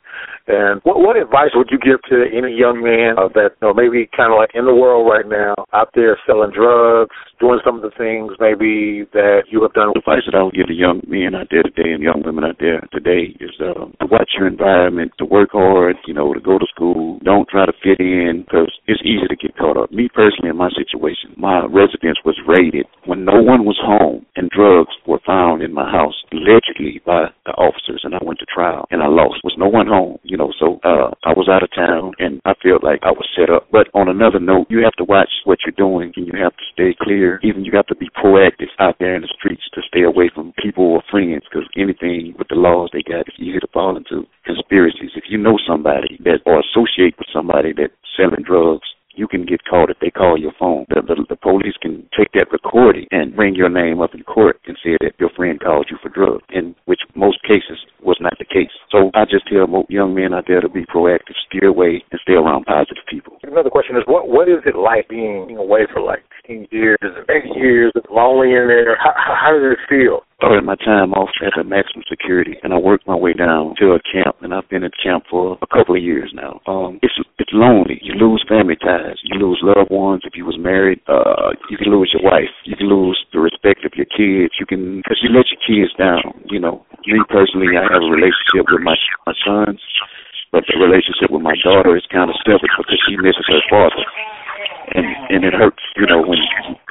And 0.46 0.80
what, 0.84 1.00
what 1.00 1.16
advice 1.16 1.56
would 1.56 1.72
you 1.72 1.78
give 1.80 2.02
to 2.12 2.28
any 2.28 2.52
young 2.52 2.84
man 2.84 3.16
uh, 3.16 3.32
that 3.32 3.56
you 3.56 3.64
know, 3.64 3.72
maybe 3.72 4.04
kind 4.12 4.28
of 4.28 4.36
like 4.36 4.52
in 4.52 4.68
the 4.68 4.76
world 4.76 5.08
right 5.08 5.24
now, 5.24 5.56
out 5.72 5.88
there 5.94 6.20
selling 6.28 6.52
drugs, 6.52 7.16
doing 7.40 7.60
some 7.64 7.80
of 7.80 7.82
the 7.82 7.94
things 7.96 8.36
maybe 8.36 9.08
that 9.16 9.48
you 9.48 9.64
have 9.64 9.72
done? 9.72 9.96
The 9.96 10.04
advice 10.04 10.28
that 10.28 10.36
I 10.36 10.44
would 10.44 10.52
give 10.52 10.68
to 10.68 10.76
young 10.76 11.00
men 11.08 11.32
out 11.32 11.48
there 11.48 11.64
today 11.64 11.96
and 11.96 12.04
young 12.04 12.20
women 12.20 12.44
out 12.44 12.60
there 12.60 12.84
today 12.92 13.32
is 13.40 13.56
uh, 13.56 13.88
to 13.88 14.06
watch 14.12 14.36
your 14.36 14.44
environment, 14.46 15.16
to 15.16 15.24
work 15.24 15.56
hard, 15.56 15.96
you 16.04 16.12
know, 16.12 16.36
to 16.36 16.40
go 16.40 16.60
to 16.60 16.68
school. 16.68 17.18
Don't 17.24 17.48
try 17.48 17.64
to 17.64 17.72
fit 17.80 18.00
in 18.00 18.44
because 18.44 18.68
it's 18.84 19.00
easy 19.00 19.24
to 19.24 19.36
get 19.40 19.56
caught 19.56 19.80
up. 19.80 19.92
Me 19.92 20.12
personally, 20.12 20.52
in 20.52 20.60
my 20.60 20.68
situation, 20.76 21.32
my 21.40 21.64
residence 21.72 22.20
was 22.20 22.36
raided 22.44 22.84
when 23.08 23.24
no 23.24 23.40
one 23.40 23.64
was 23.64 23.80
home 23.80 24.26
and 24.36 24.52
drugs 24.52 24.92
were 25.08 25.20
found 25.24 25.62
in 25.62 25.72
my 25.72 25.88
house 25.88 26.16
allegedly 26.32 27.00
by 27.06 27.32
the 27.44 27.52
officers, 27.52 28.02
and 28.04 28.14
I 28.14 28.22
went 28.22 28.38
to 28.40 28.46
trial 28.46 28.86
and 28.90 29.02
I 29.02 29.08
lost. 29.08 29.40
There 29.42 29.52
Was 29.52 29.58
no 29.58 29.68
one 29.68 29.86
home? 29.86 30.18
You 30.22 30.36
know, 30.36 30.52
so 30.58 30.80
uh, 30.84 31.12
I 31.24 31.32
was 31.36 31.48
out 31.48 31.62
of 31.62 31.70
town 31.74 32.12
and 32.18 32.40
I 32.44 32.54
felt 32.62 32.82
like 32.82 33.00
I 33.02 33.12
was 33.12 33.28
set 33.36 33.50
up. 33.50 33.68
But 33.70 33.88
on 33.94 34.08
another 34.08 34.40
note, 34.40 34.66
you 34.70 34.82
have 34.84 34.96
to 34.96 35.04
watch 35.04 35.30
what 35.44 35.58
you're 35.64 35.76
doing 35.76 36.12
and 36.16 36.26
you 36.26 36.34
have 36.40 36.56
to 36.56 36.66
stay 36.72 36.96
clear. 37.00 37.40
Even 37.42 37.64
you 37.64 37.72
have 37.74 37.86
to 37.88 37.96
be 37.96 38.08
proactive 38.16 38.72
out 38.78 38.96
there 38.98 39.14
in 39.14 39.22
the 39.22 39.32
streets 39.36 39.64
to 39.74 39.82
stay 39.88 40.02
away 40.02 40.30
from 40.34 40.54
people 40.60 40.84
or 40.84 41.02
friends 41.10 41.44
because 41.48 41.68
anything 41.76 42.34
with 42.38 42.48
the 42.48 42.56
laws 42.56 42.90
they 42.92 43.02
got 43.02 43.28
is 43.28 43.38
easy 43.38 43.60
to 43.60 43.68
fall 43.72 43.96
into 43.96 44.26
conspiracies. 44.44 45.12
If 45.14 45.24
you 45.28 45.38
know 45.38 45.58
somebody 45.66 46.18
that 46.24 46.40
or 46.46 46.60
associate 46.60 47.14
with 47.18 47.28
somebody 47.32 47.72
that's 47.76 47.94
selling 48.16 48.44
drugs 48.44 48.88
you 49.24 49.28
can 49.28 49.46
get 49.48 49.64
called 49.64 49.88
if 49.88 49.96
they 50.00 50.10
call 50.10 50.36
your 50.36 50.52
phone. 50.60 50.84
The, 50.92 51.00
the, 51.00 51.16
the 51.32 51.40
police 51.40 51.80
can 51.80 52.04
take 52.12 52.28
that 52.36 52.52
recording 52.52 53.06
and 53.10 53.34
bring 53.34 53.54
your 53.54 53.72
name 53.72 54.02
up 54.04 54.12
in 54.12 54.22
court 54.22 54.60
and 54.66 54.76
say 54.84 55.00
that 55.00 55.16
your 55.18 55.30
friend 55.32 55.58
called 55.58 55.88
you 55.90 55.96
for 56.02 56.12
drugs, 56.12 56.44
in 56.52 56.76
which 56.84 57.00
most 57.16 57.40
cases 57.42 57.80
was 58.04 58.18
not 58.20 58.36
the 58.38 58.44
case. 58.44 58.74
So 58.92 59.08
I 59.14 59.24
just 59.24 59.48
tell 59.48 59.64
young 59.88 60.14
men 60.14 60.34
out 60.34 60.44
there 60.46 60.60
to 60.60 60.68
be 60.68 60.84
proactive, 60.84 61.40
steer 61.48 61.72
away, 61.72 62.04
and 62.12 62.20
stay 62.20 62.34
around 62.34 62.68
positive 62.68 63.04
people. 63.08 63.40
Another 63.44 63.70
question 63.70 63.96
is, 63.96 64.04
what 64.04 64.28
what 64.28 64.48
is 64.48 64.60
it 64.66 64.76
like 64.76 65.08
being 65.08 65.56
away 65.56 65.88
for 65.88 66.04
like 66.04 66.20
15 66.44 66.68
years, 66.70 66.98
eight 67.32 67.48
years, 67.56 67.92
lonely 68.10 68.52
in 68.52 68.68
there? 68.68 68.96
How, 69.00 69.14
how 69.16 69.50
does 69.56 69.72
it 69.72 69.80
feel? 69.88 70.20
Started 70.44 70.64
my 70.64 70.76
time 70.84 71.16
off 71.16 71.32
at 71.40 71.56
the 71.56 71.64
maximum 71.64 72.04
security, 72.04 72.60
and 72.62 72.76
I 72.76 72.78
worked 72.78 73.08
my 73.08 73.16
way 73.16 73.32
down 73.32 73.72
to 73.80 73.96
a 73.96 74.00
camp, 74.04 74.36
and 74.44 74.52
I've 74.52 74.68
been 74.68 74.84
at 74.84 74.92
camp 75.00 75.24
for 75.30 75.56
a 75.64 75.66
couple 75.66 75.96
of 75.96 76.02
years 76.04 76.28
now. 76.36 76.60
Um, 76.68 77.00
it's 77.00 77.16
it's 77.40 77.50
lonely. 77.56 77.96
You 78.04 78.12
lose 78.14 78.44
family 78.44 78.76
ties. 78.76 79.16
You 79.24 79.40
lose 79.40 79.58
loved 79.64 79.90
ones. 79.90 80.20
If 80.24 80.36
you 80.36 80.44
was 80.44 80.60
married, 80.60 81.00
uh, 81.08 81.56
you 81.72 81.80
can 81.80 81.88
lose 81.88 82.12
your 82.12 82.20
wife. 82.20 82.52
You 82.64 82.76
can 82.76 82.92
lose 82.92 83.16
the 83.32 83.40
respect 83.40 83.88
of 83.88 83.96
your 83.96 84.08
kids. 84.12 84.52
You 84.60 84.66
can 84.68 85.00
because 85.00 85.20
you 85.24 85.32
let 85.32 85.48
your 85.48 85.62
kids 85.64 85.96
down. 85.96 86.44
You 86.52 86.60
know, 86.60 86.84
me 87.08 87.24
personally, 87.32 87.72
I 87.80 87.88
have 87.88 88.04
a 88.04 88.12
relationship 88.12 88.68
with 88.68 88.84
my 88.84 88.96
my 89.24 89.32
sons, 89.48 89.80
but 90.52 90.68
the 90.68 90.76
relationship 90.76 91.32
with 91.32 91.42
my 91.42 91.56
daughter 91.64 91.96
is 91.96 92.04
kind 92.12 92.28
of 92.28 92.36
separate 92.44 92.74
because 92.76 93.00
she 93.08 93.16
misses 93.16 93.48
her 93.48 93.64
father, 93.72 94.04
and 94.92 95.08
and 95.32 95.40
it 95.48 95.56
hurts. 95.56 95.80
You 95.96 96.04
know 96.04 96.20
when 96.20 96.38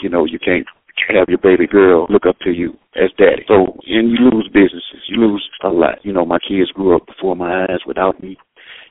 you 0.02 0.10
know 0.10 0.26
you 0.26 0.42
can't 0.42 0.66
have 1.14 1.30
your 1.30 1.42
baby 1.42 1.68
girl 1.68 2.08
look 2.10 2.26
up 2.26 2.38
to 2.44 2.52
you 2.52 2.74
as 2.96 3.10
daddy. 3.18 3.44
So, 3.48 3.78
and 3.86 4.12
you 4.12 4.18
lose 4.30 4.50
businesses. 4.54 5.06
You 5.08 5.18
lose 5.22 5.44
a 5.64 5.70
lot. 5.70 6.04
You 6.04 6.14
know, 6.14 6.26
my 6.26 6.40
kids 6.40 6.72
grew 6.72 6.96
up 6.96 7.06
before 7.08 7.36
my 7.36 7.64
eyes 7.64 7.82
without 7.86 8.22
me. 8.22 8.38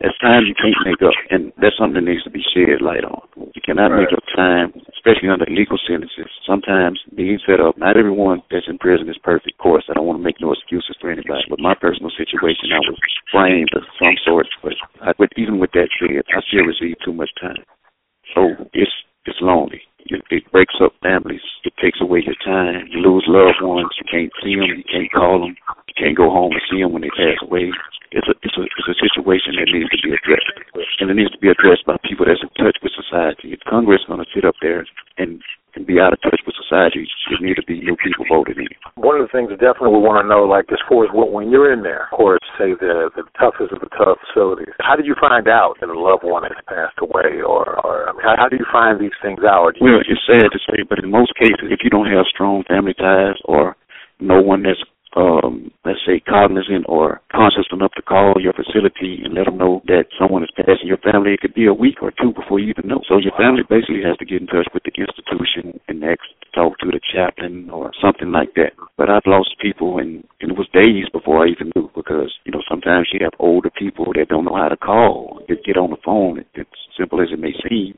There's 0.00 0.18
times 0.18 0.50
you 0.50 0.58
can't 0.58 0.74
make 0.82 0.98
up, 0.98 1.14
and 1.30 1.54
that's 1.62 1.78
something 1.78 1.94
that 2.02 2.10
needs 2.10 2.26
to 2.26 2.34
be 2.34 2.42
shed 2.42 2.82
light 2.82 3.06
on. 3.06 3.22
You 3.38 3.62
cannot 3.62 3.94
right. 3.94 4.02
make 4.02 4.10
up 4.10 4.26
time, 4.34 4.74
especially 4.90 5.30
under 5.30 5.46
legal 5.46 5.78
sentences. 5.78 6.26
Sometimes 6.42 6.98
being 7.14 7.38
set 7.46 7.62
up, 7.62 7.78
not 7.78 7.94
everyone 7.94 8.42
that's 8.50 8.66
in 8.66 8.82
prison 8.82 9.06
is 9.06 9.18
perfect. 9.22 9.54
Of 9.54 9.62
course, 9.62 9.86
I 9.86 9.94
don't 9.94 10.06
want 10.06 10.18
to 10.18 10.26
make 10.26 10.42
no 10.42 10.50
excuses 10.50 10.98
for 10.98 11.06
anybody, 11.06 11.46
but 11.46 11.62
my 11.62 11.78
personal 11.78 12.10
situation, 12.18 12.74
I 12.74 12.82
was 12.82 12.98
framed 13.30 13.70
of 13.78 13.86
some 13.94 14.18
sort. 14.26 14.50
But, 14.58 14.74
I, 15.06 15.14
but 15.14 15.30
even 15.38 15.62
with 15.62 15.70
that 15.78 15.86
said, 16.02 16.26
I 16.34 16.42
still 16.50 16.66
receive 16.66 16.98
too 17.04 17.14
much 17.14 17.30
time. 17.38 17.62
So 18.34 18.58
it's 18.74 18.90
it's 19.26 19.38
lonely. 19.40 19.82
It 20.30 20.50
breaks 20.52 20.74
up 20.82 20.92
families. 21.02 21.44
It 21.64 21.74
takes 21.80 22.00
away 22.00 22.22
your 22.24 22.38
time. 22.44 22.88
You 22.90 23.00
lose 23.00 23.24
loved 23.26 23.62
ones. 23.62 23.90
You 23.96 24.06
can't 24.10 24.32
see 24.42 24.56
them. 24.56 24.68
You 24.76 24.84
can't 24.84 25.12
call 25.12 25.40
them. 25.40 25.56
You 25.88 25.94
can't 25.96 26.16
go 26.16 26.30
home 26.30 26.52
and 26.52 26.64
see 26.70 26.82
them 26.82 26.92
when 26.92 27.02
they 27.02 27.14
pass 27.14 27.40
away. 27.42 27.72
It's 28.12 28.28
a 28.28 28.36
it's 28.44 28.56
a 28.60 28.64
it's 28.68 28.90
a 28.92 28.98
situation 29.00 29.56
that 29.56 29.72
needs 29.72 29.88
to 29.88 30.00
be 30.04 30.12
addressed, 30.12 30.52
and 31.00 31.08
it 31.08 31.16
needs 31.16 31.32
to 31.32 31.40
be 31.40 31.48
addressed 31.48 31.88
by 31.88 31.96
people 32.04 32.28
that's 32.28 32.44
in 32.44 32.52
touch 32.60 32.76
with 32.82 32.92
society. 32.92 33.56
If 33.56 33.64
Congress 33.64 34.04
is 34.04 34.08
going 34.08 34.20
to 34.20 34.32
sit 34.34 34.44
up 34.44 34.56
there 34.60 34.84
and 34.84 34.88
and 35.16 35.42
be 35.92 36.00
out 36.00 36.16
of 36.16 36.20
touch 36.24 36.40
with 36.48 36.56
society, 36.56 37.04
there 37.28 37.44
need 37.44 37.60
to 37.60 37.66
be 37.68 37.84
new 37.84 37.96
people 38.00 38.24
voted 38.24 38.56
in. 38.56 38.72
One 38.96 39.20
of 39.20 39.28
the 39.28 39.32
things 39.32 39.52
that 39.52 39.60
definitely 39.60 40.00
we 40.00 40.00
want 40.00 40.24
to 40.24 40.28
know, 40.28 40.48
like 40.48 40.72
as 40.72 40.80
far 40.88 41.04
as 41.04 41.12
when 41.12 41.52
you're 41.52 41.68
in 41.68 41.84
there, 41.84 42.08
of 42.08 42.16
course, 42.16 42.40
say 42.56 42.72
the 42.72 43.12
the 43.12 43.28
toughest 43.36 43.76
of 43.76 43.84
the 43.84 43.92
tough 43.92 44.16
facilities. 44.24 44.72
How 44.80 44.96
did 44.96 45.04
you 45.04 45.16
find 45.20 45.44
out 45.44 45.76
that 45.84 45.92
a 45.92 45.98
loved 45.98 46.24
one 46.24 46.48
has 46.48 46.56
passed 46.64 46.96
away, 47.04 47.44
or 47.44 47.76
or 47.84 48.08
I 48.08 48.16
mean, 48.16 48.24
how, 48.24 48.34
how 48.38 48.48
do 48.48 48.56
you 48.56 48.68
find 48.72 48.96
these 48.96 49.16
things 49.20 49.44
out? 49.44 49.76
Well, 49.80 50.00
it's 50.00 50.24
sad 50.24 50.48
to 50.48 50.60
say, 50.64 50.86
but 50.88 51.04
in 51.04 51.12
most 51.12 51.36
cases, 51.36 51.68
if 51.68 51.84
you 51.84 51.90
don't 51.90 52.08
have 52.08 52.24
strong 52.32 52.64
family 52.64 52.94
ties 52.96 53.36
or 53.44 53.76
no 54.20 54.40
one 54.40 54.62
that's 54.62 54.80
um, 55.16 55.71
say, 56.06 56.20
cognizant 56.20 56.86
or 56.88 57.20
conscious 57.30 57.66
enough 57.72 57.92
to 57.96 58.02
call 58.02 58.34
your 58.40 58.52
facility 58.52 59.20
and 59.24 59.34
let 59.34 59.46
them 59.46 59.58
know 59.58 59.82
that 59.86 60.06
someone 60.18 60.42
is 60.42 60.50
passing 60.56 60.86
your 60.86 60.98
family. 60.98 61.34
It 61.34 61.40
could 61.40 61.54
be 61.54 61.66
a 61.66 61.74
week 61.74 62.02
or 62.02 62.12
two 62.12 62.32
before 62.32 62.60
you 62.60 62.70
even 62.70 62.88
know. 62.88 63.00
So 63.08 63.18
your 63.18 63.36
family 63.36 63.62
basically 63.68 64.02
has 64.04 64.16
to 64.18 64.24
get 64.24 64.40
in 64.40 64.46
touch 64.46 64.68
with 64.74 64.82
the 64.84 64.92
institution 64.94 65.80
and 65.88 66.00
next 66.00 66.28
talk 66.54 66.78
to 66.78 66.86
the 66.86 67.00
chaplain 67.00 67.70
or 67.70 67.90
something 68.00 68.30
like 68.30 68.54
that. 68.54 68.72
But 68.96 69.10
I've 69.10 69.26
lost 69.26 69.56
people 69.60 69.98
and, 69.98 70.24
and 70.40 70.52
it 70.52 70.58
was 70.58 70.68
days 70.72 71.08
before 71.12 71.44
I 71.44 71.50
even 71.50 71.72
knew 71.74 71.90
because, 71.94 72.32
you 72.44 72.52
know, 72.52 72.62
sometimes 72.68 73.08
you 73.12 73.20
have 73.22 73.32
older 73.38 73.70
people 73.70 74.12
that 74.14 74.28
don't 74.28 74.44
know 74.44 74.56
how 74.56 74.68
to 74.68 74.76
call, 74.76 75.40
get, 75.48 75.64
get 75.64 75.76
on 75.76 75.90
the 75.90 76.02
phone. 76.04 76.44
It's 76.54 76.70
simple 76.98 77.20
as 77.20 77.28
it 77.32 77.40
may 77.40 77.52
seem 77.68 77.94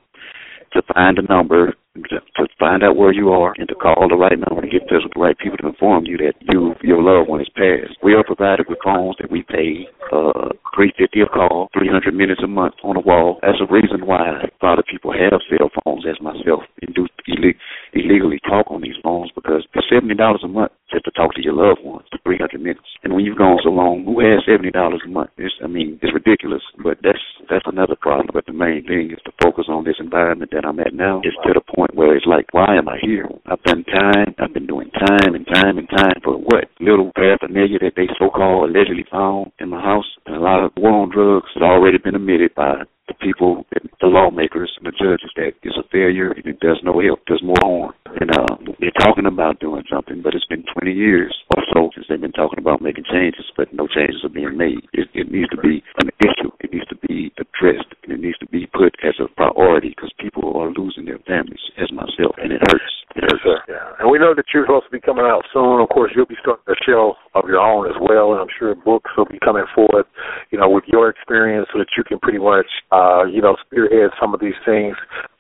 to 0.75 0.83
find 0.93 1.19
a 1.19 1.23
number, 1.23 1.75
to, 1.95 2.19
to 2.37 2.49
find 2.65 2.83
out 2.83 2.97
where 2.97 3.13
you 3.13 3.29
are, 3.29 3.53
and 3.59 3.69
to 3.69 3.75
call 3.75 4.09
the 4.09 4.17
right 4.17 4.41
number 4.41 4.65
to 4.65 4.73
get 4.73 4.89
in 4.89 5.05
the 5.05 5.21
right 5.21 5.37
people 5.37 5.59
to 5.61 5.69
inform 5.69 6.07
you 6.07 6.17
that 6.17 6.33
you 6.49 6.73
your 6.81 7.05
loved 7.05 7.29
one 7.29 7.43
is 7.45 7.53
passed. 7.53 8.01
We 8.03 8.15
are 8.15 8.25
provided 8.25 8.65
with 8.73 8.81
phones 8.81 9.17
that 9.21 9.31
we 9.31 9.45
pay 9.45 9.85
uh, 10.09 10.57
350 10.73 11.21
a 11.21 11.29
call, 11.29 11.69
300 11.77 12.17
minutes 12.17 12.41
a 12.43 12.49
month 12.49 12.81
on 12.83 12.97
a 12.97 13.05
wall. 13.05 13.37
That's 13.43 13.61
a 13.61 13.69
reason 13.69 14.09
why 14.09 14.49
a 14.49 14.65
lot 14.65 14.79
of 14.81 14.89
people 14.89 15.13
have 15.13 15.45
cell 15.53 15.69
phones, 15.85 16.09
as 16.09 16.17
myself, 16.25 16.65
and 16.81 16.95
do 16.97 17.05
illeg- 17.29 17.61
illegally 17.93 18.41
talk 18.49 18.73
on 18.73 18.81
these 18.81 18.97
phones 19.05 19.29
because 19.37 19.69
it's 19.69 19.93
$70 19.93 20.17
a 20.17 20.49
month 20.49 20.73
just 20.91 21.05
to 21.05 21.11
talk 21.13 21.35
to 21.35 21.45
your 21.45 21.53
loved 21.53 21.85
ones 21.85 22.09
for 22.25 22.33
300 22.33 22.61
minutes. 22.61 22.89
And 23.05 23.15
when 23.15 23.25
you've 23.25 23.39
gone 23.39 23.59
so 23.63 23.71
long, 23.71 24.05
who 24.05 24.21
has 24.21 24.43
$70 24.49 24.73
a 24.73 25.09
month? 25.09 25.31
It's, 25.37 25.55
I 25.63 25.67
mean, 25.67 25.99
it's 26.03 26.13
ridiculous, 26.13 26.63
but 26.83 26.99
that's 27.03 27.21
that's 27.51 27.67
another 27.67 27.97
problem. 28.01 28.29
But 28.33 28.47
the 28.47 28.57
main 28.57 28.85
thing 28.87 29.13
is 29.13 29.21
to 29.25 29.33
focus 29.43 29.67
on 29.69 29.85
this 29.85 30.01
environment 30.01 30.51
that 30.53 30.65
I'm 30.65 30.81
at 30.81 30.95
now. 30.95 31.21
It's 31.23 31.37
to 31.45 31.53
the 31.53 31.61
point 31.61 31.95
where 31.95 32.17
it's 32.17 32.27
like, 32.27 32.47
why 32.53 32.77
am 32.77 32.89
I 32.89 32.97
here? 33.01 33.29
I've 33.47 33.63
done 33.63 33.85
time. 33.85 34.35
I've 34.39 34.55
been 34.55 34.67
doing 34.67 34.91
time 34.91 35.35
and 35.35 35.47
time 35.53 35.79
and 35.79 35.89
time 35.89 36.19
for 36.25 36.39
what 36.39 36.73
little 36.81 37.13
paraphernalia 37.15 37.79
that 37.81 37.93
they 37.97 38.09
so-called 38.19 38.71
allegedly 38.71 39.05
found 39.11 39.53
in 39.61 39.69
my 39.69 39.81
house. 39.81 40.09
And 40.27 40.37
a 40.37 40.41
lot 40.41 40.65
of 40.65 40.73
war 40.77 41.05
on 41.05 41.11
drugs 41.11 41.53
has 41.55 41.63
already 41.63 41.99
been 41.99 42.17
admitted 42.17 42.55
by 42.55 42.85
the 43.15 43.25
people, 43.25 43.65
the 44.01 44.07
lawmakers, 44.07 44.73
and 44.79 44.87
the 44.87 44.97
judges 44.97 45.31
that 45.37 45.55
it's 45.63 45.79
a 45.79 45.87
failure 45.91 46.33
and 46.33 46.47
it 46.47 46.59
does 46.61 46.81
no 46.83 46.99
help, 47.01 47.25
does 47.27 47.43
more 47.43 47.59
harm. 47.63 47.93
And 48.21 48.31
uh, 48.31 48.57
they're 48.81 48.95
talking 49.03 49.27
about 49.27 49.61
doing 49.61 49.85
something, 49.91 50.23
but 50.23 50.35
it's 50.35 50.47
been 50.47 50.65
20 50.75 50.93
years 50.93 51.35
or 51.57 51.63
so 51.73 51.91
since 51.95 52.07
they've 52.09 52.21
been 52.21 52.33
talking 52.33 52.59
about 52.59 52.83
making 52.83 53.05
changes, 53.11 53.47
but 53.57 53.73
no 53.73 53.87
changes 53.87 54.23
are 54.25 54.35
being 54.35 54.57
made. 54.57 54.83
It, 54.93 55.09
it 55.15 55.31
needs 55.31 55.51
to 55.51 55.61
be 55.61 55.83
an 55.99 56.11
issue. 56.21 56.51
It 56.61 56.73
needs 56.73 56.89
to 56.89 56.99
be 57.07 57.33
addressed, 57.39 57.95
and 58.03 58.13
it 58.13 58.21
needs 58.21 58.39
to 58.39 58.47
be 58.47 58.67
put 58.67 58.95
as 59.03 59.15
a 59.21 59.29
priority 59.29 59.91
because 59.91 60.13
people 60.19 60.59
are 60.59 60.71
losing 60.71 61.05
their 61.05 61.23
families, 61.27 61.63
as 61.79 61.91
myself, 61.93 62.35
and 62.39 62.53
it 62.53 62.63
hurts. 62.71 63.04
It 63.15 63.23
hurts. 63.23 63.63
Yeah. 63.69 63.95
And 64.01 64.11
we 64.11 64.19
know 64.19 64.35
that 64.35 64.45
you're 64.53 64.67
supposed 64.67 64.87
to 64.87 64.95
be 64.95 65.01
coming 65.01 65.25
out 65.25 65.47
soon. 65.53 65.81
Of 65.81 65.89
course, 65.89 66.13
you'll 66.15 66.27
be 66.27 66.39
starting 66.43 66.67
a 66.67 66.79
show 66.85 67.15
of 67.35 67.47
your 67.47 67.63
own 67.63 67.87
as 67.87 67.95
well, 68.01 68.33
and 68.33 68.41
I'm 68.43 68.51
sure 68.59 68.75
books 68.75 69.11
will 69.17 69.31
be 69.31 69.39
coming 69.39 69.65
forth, 69.75 70.07
you 70.51 70.59
know, 70.59 70.69
with 70.69 70.85
your 70.89 71.09
experience 71.09 71.69
so 71.73 71.79
that 71.79 71.95
you 71.97 72.03
can 72.03 72.19
pretty 72.19 72.43
much, 72.43 72.67
uh, 72.91 73.25
you 73.25 73.41
know, 73.41 73.57
spearhead 73.67 74.11
some 74.21 74.35
of 74.35 74.41
these 74.41 74.59
things. 74.67 74.97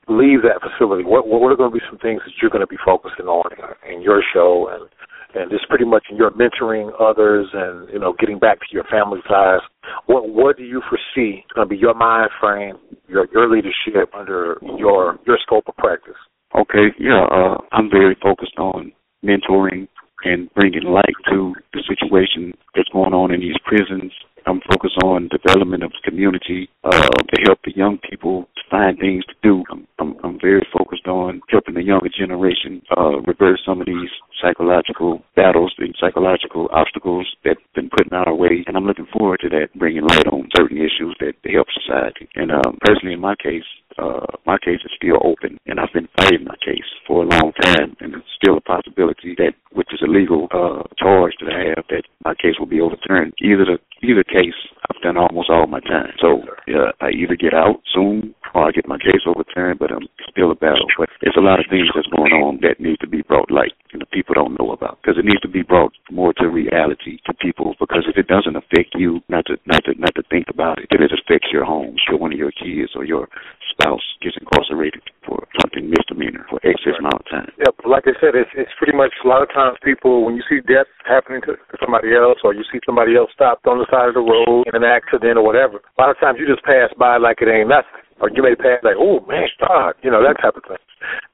Leave 0.07 0.43
that 0.43 0.61
facility. 0.61 1.03
What, 1.03 1.27
what 1.27 1.51
are 1.51 1.57
going 1.57 1.73
to 1.73 1.79
be 1.79 1.85
some 1.89 1.99
things 1.99 2.21
that 2.25 2.37
you're 2.41 2.53
going 2.53 2.65
to 2.65 2.71
be 2.71 2.79
focusing 2.85 3.27
on 3.27 3.51
in 3.91 4.03
your 4.03 4.23
show 4.33 4.69
and 4.71 4.89
and 5.35 5.51
just 5.51 5.69
pretty 5.69 5.85
much 5.85 6.05
in 6.11 6.17
your 6.17 6.31
mentoring 6.31 6.91
others 7.01 7.49
and 7.53 7.89
you 7.93 7.99
know 7.99 8.15
getting 8.21 8.39
back 8.39 8.61
to 8.61 8.67
your 8.71 8.85
family 8.85 9.21
ties. 9.29 9.61
What 10.07 10.29
what 10.29 10.57
do 10.57 10.63
you 10.63 10.81
foresee 10.89 11.45
going 11.55 11.67
to 11.67 11.75
be 11.75 11.77
your 11.77 11.95
mind 11.95 12.31
frame, 12.41 12.77
your 13.09 13.27
your 13.33 13.51
leadership 13.51 14.15
under 14.15 14.59
your 14.79 15.19
your 15.27 15.39
scope 15.43 15.65
of 15.67 15.77
practice? 15.77 16.15
Okay, 16.55 16.95
yeah, 17.01 17.27
uh, 17.31 17.59
I'm 17.73 17.91
very 17.91 18.17
focused 18.23 18.59
on 18.59 18.93
mentoring 19.25 19.89
and 20.25 20.53
bringing 20.55 20.85
light 20.85 21.15
to 21.31 21.53
the 21.73 21.83
situation 21.83 22.53
that's 22.75 22.89
going 22.91 23.13
on 23.13 23.33
in 23.33 23.41
these 23.41 23.57
prisons. 23.65 24.13
I'm 24.47 24.61
focused 24.71 24.99
on 25.03 25.29
development 25.29 25.83
of 25.83 25.91
the 25.91 26.11
community 26.11 26.69
uh, 26.85 26.91
to 26.91 27.41
help 27.47 27.59
the 27.65 27.73
young 27.75 27.99
people 28.09 28.47
find 28.71 28.99
things 28.99 29.25
to 29.27 29.35
do. 29.43 29.65
I'm, 29.71 29.87
I'm, 29.99 30.17
I'm 30.23 30.39
very 30.41 30.67
focused 30.73 31.07
on 31.07 31.41
helping 31.49 31.75
the 31.75 31.83
younger 31.83 32.11
generation 32.17 32.83
uh, 32.97 33.21
reverse 33.27 33.63
some 33.65 33.81
of 33.81 33.87
these 33.87 34.11
psychological 34.41 35.23
battles 35.35 35.75
and 35.79 35.95
psychological 35.99 36.69
obstacles 36.73 37.27
that 37.45 37.57
have 37.57 37.75
been 37.75 37.91
put 37.91 38.07
in 38.07 38.13
our 38.13 38.35
way. 38.35 38.65
And 38.67 38.77
I'm 38.77 38.85
looking 38.85 39.09
forward 39.17 39.41
to 39.43 39.49
that, 39.49 39.69
bringing 39.77 40.03
light 40.03 40.27
on 40.27 40.49
certain 40.55 40.77
issues 40.77 41.17
that 41.21 41.35
help 41.51 41.69
society. 41.73 42.29
And 42.35 42.53
um, 42.53 42.79
personally, 42.83 43.15
in 43.15 43.21
my 43.21 43.35
case, 43.37 43.65
uh, 43.99 44.27
my 44.47 44.59
case 44.59 44.81
is 44.85 44.93
still 44.97 45.19
open, 45.23 45.59
and 45.67 45.79
I've 45.81 45.93
been 45.93 46.09
fighting 46.17 46.45
my 46.45 46.57
case 46.65 46.87
for 47.07 47.23
a 47.23 47.29
long 47.29 47.53
time, 47.63 47.97
and 48.01 48.15
it's 48.15 48.35
still 48.37 48.57
a 48.57 48.61
possibility 48.61 49.35
that, 49.39 49.55
which 49.73 49.89
is 49.93 50.03
a 50.03 50.11
legal 50.11 50.49
uh, 50.51 50.83
charge 50.99 51.35
that 51.41 51.53
I 51.53 51.75
have, 51.75 51.85
that 51.91 52.05
my 52.25 52.35
case 52.35 52.59
will 52.59 52.67
be 52.67 52.81
overturned. 52.81 53.35
Either 53.41 53.65
the 53.65 53.79
either 54.03 54.25
case, 54.25 54.57
I've 54.91 55.01
done 55.01 55.17
almost 55.17 55.49
all 55.51 55.67
my 55.67 55.81
time. 55.81 56.13
So 56.21 56.43
uh, 56.69 56.93
I 57.01 57.11
either 57.11 57.37
get 57.37 57.55
out 57.55 57.81
soon 57.95 58.35
or 58.55 58.69
I 58.69 58.71
get 58.71 58.87
my 58.87 58.99
case 58.99 59.25
overturned, 59.27 59.79
but 59.79 59.91
I'm 59.91 60.07
still 60.31 60.51
a 60.51 60.55
battle. 60.55 60.87
But 60.99 61.09
there's 61.23 61.39
a 61.39 61.45
lot 61.45 61.59
of 61.59 61.67
things 61.71 61.89
that's 61.95 62.07
going 62.15 62.33
on 62.33 62.61
that 62.63 62.81
need 62.81 63.01
to 63.01 63.09
be 63.09 63.23
brought 63.23 63.51
light, 63.51 63.73
and 63.93 64.03
the 64.03 64.07
people 64.07 64.35
don't 64.35 64.59
know 64.59 64.73
about 64.73 64.99
because 65.03 65.19
it 65.19 65.25
needs 65.25 65.41
to 65.41 65.49
be 65.49 65.63
brought 65.63 65.93
more 66.11 66.33
to 66.35 66.49
reality 66.49 67.19
to 67.27 67.35
people. 67.35 67.75
Because 67.81 68.05
if 68.09 68.17
it 68.17 68.29
doesn't 68.29 68.57
affect 68.57 68.95
you, 68.95 69.21
not 69.29 69.47
to 69.47 69.57
not 69.67 69.85
to 69.85 69.95
not 69.99 70.15
to 70.17 70.23
think 70.31 70.47
about 70.49 70.79
it, 70.79 70.87
then 70.91 71.03
it 71.03 71.13
affects 71.13 71.49
your 71.53 71.65
home, 71.65 71.97
or 72.11 72.19
one 72.19 72.33
of 72.33 72.39
your 72.39 72.53
kids 72.53 72.93
or 72.95 73.05
your 73.05 73.29
spouse 73.75 74.03
gets 74.23 74.39
incarcerated 74.39 75.03
for 75.27 75.43
something 75.61 75.91
misdemeanor 75.91 76.47
for 76.49 76.63
excess 76.63 76.95
amount 76.99 77.21
of 77.21 77.27
time. 77.27 77.51
Yeah, 77.59 77.75
like 77.83 78.07
I 78.07 78.15
said, 78.23 78.39
it's 78.39 78.51
it's 78.55 78.73
pretty 78.79 78.97
much 78.97 79.13
a 79.25 79.29
lot 79.29 79.43
of 79.43 79.51
times 79.51 79.77
people 79.83 80.25
when 80.25 80.39
you 80.39 80.45
see 80.47 80.63
death 80.63 80.89
happening 81.05 81.43
to 81.51 81.59
somebody 81.83 82.15
else 82.15 82.39
or 82.47 82.55
you 82.55 82.63
see 82.71 82.79
somebody 82.87 83.19
else 83.19 83.31
stopped 83.35 83.67
on 83.67 83.83
the 83.83 83.89
side 83.91 84.09
of 84.09 84.17
the 84.17 84.25
road 84.25 84.71
in 84.71 84.79
an 84.79 84.87
accident 84.87 85.37
or 85.37 85.45
whatever, 85.45 85.83
a 85.83 85.99
lot 85.99 86.11
of 86.11 86.19
times 86.23 86.39
you 86.39 86.47
just 86.47 86.63
pass 86.63 86.89
by 86.99 87.19
like 87.19 87.43
it 87.43 87.51
ain't 87.51 87.69
nothing. 87.69 88.03
Or 88.23 88.31
you 88.31 88.47
may 88.47 88.55
pass 88.55 88.79
like, 88.87 88.95
oh 88.95 89.19
man, 89.27 89.51
God, 89.59 89.99
you 90.03 90.11
know, 90.11 90.23
that 90.23 90.39
type 90.39 90.55
of 90.55 90.63
thing. 90.63 90.79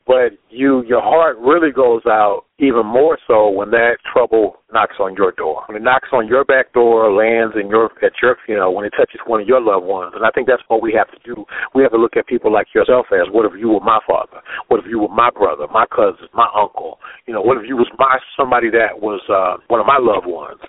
But 0.09 0.40
you 0.51 0.83
your 0.87 1.03
heart 1.03 1.39
really 1.39 1.73
goes 1.73 2.03
out 2.07 2.45
even 2.61 2.85
more 2.85 3.19
so 3.27 3.49
when 3.49 3.71
that 3.71 3.97
trouble 4.13 4.61
knocks 4.73 4.97
on 5.01 5.17
your 5.17 5.33
door. 5.33 5.65
When 5.67 5.77
it 5.77 5.83
knocks 5.83 6.09
on 6.13 6.29
your 6.29 6.45
back 6.45 6.73
door, 6.73 7.11
lands 7.11 7.57
in 7.57 7.69
your 7.69 7.91
at 8.05 8.13
your 8.23 8.37
you 8.47 8.57
know, 8.57 8.71
when 8.71 8.85
it 8.85 8.93
touches 8.97 9.21
one 9.27 9.41
of 9.41 9.49
your 9.49 9.61
loved 9.61 9.87
ones. 9.87 10.13
And 10.15 10.25
I 10.25 10.31
think 10.31 10.47
that's 10.47 10.63
what 10.69 10.83
we 10.83 10.93
have 10.93 11.11
to 11.11 11.19
do. 11.25 11.45
We 11.75 11.83
have 11.83 11.93
to 11.93 11.99
look 11.99 12.17
at 12.17 12.27
people 12.27 12.53
like 12.53 12.69
yourself 12.75 13.07
as 13.13 13.33
what 13.33 13.47
if 13.47 13.53
you 13.59 13.69
were 13.69 13.81
my 13.81 13.99
father? 14.07 14.45
What 14.69 14.81
if 14.81 14.87
you 14.89 15.01
were 15.01 15.09
my 15.09 15.31
brother, 15.31 15.67
my 15.73 15.87
cousin, 15.89 16.29
my 16.35 16.49
uncle? 16.55 16.99
You 17.27 17.35
know, 17.35 17.43
what 17.43 17.59
if 17.59 17.65
you 17.67 17.77
was 17.77 17.91
my 17.99 18.19
somebody 18.37 18.71
that 18.71 19.01
was 19.01 19.21
uh 19.33 19.61
one 19.69 19.81
of 19.81 19.87
my 19.87 19.99
loved 19.99 20.29
ones? 20.29 20.61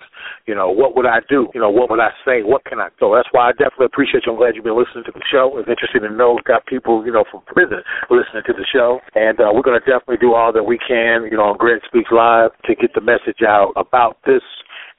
You 0.46 0.54
know, 0.54 0.70
what 0.70 0.96
would 0.96 1.06
I 1.06 1.20
do? 1.28 1.48
You 1.54 1.60
know, 1.60 1.70
what 1.70 1.90
would 1.90 2.00
I 2.00 2.10
say? 2.24 2.42
What 2.42 2.64
can 2.64 2.80
I 2.80 2.88
so 2.98 3.14
that's 3.14 3.28
why 3.32 3.48
I 3.48 3.52
definitely 3.52 3.86
appreciate 3.86 4.24
you. 4.26 4.32
I'm 4.32 4.38
glad 4.38 4.56
you've 4.56 4.66
been 4.66 4.78
listening 4.78 5.04
to 5.06 5.14
the 5.14 5.22
show. 5.30 5.54
It's 5.60 5.68
interesting 5.68 6.02
to 6.02 6.10
know 6.10 6.34
we've 6.34 6.48
got 6.48 6.66
people, 6.66 7.04
you 7.04 7.12
know, 7.12 7.24
from 7.30 7.46
prison 7.46 7.84
listening 8.10 8.42
to 8.48 8.54
the 8.56 8.66
show. 8.72 8.98
And 9.14 9.38
uh, 9.38 9.54
we're 9.54 9.62
gonna 9.62 9.71
definitely 9.80 10.18
do 10.20 10.34
all 10.34 10.52
that 10.52 10.62
we 10.62 10.78
can, 10.78 11.24
you 11.30 11.36
know, 11.36 11.54
on 11.54 11.58
Greg 11.58 11.80
Speaks 11.86 12.10
Live 12.10 12.50
to 12.64 12.74
get 12.74 12.94
the 12.94 13.00
message 13.00 13.42
out 13.46 13.72
about 13.76 14.18
this. 14.26 14.42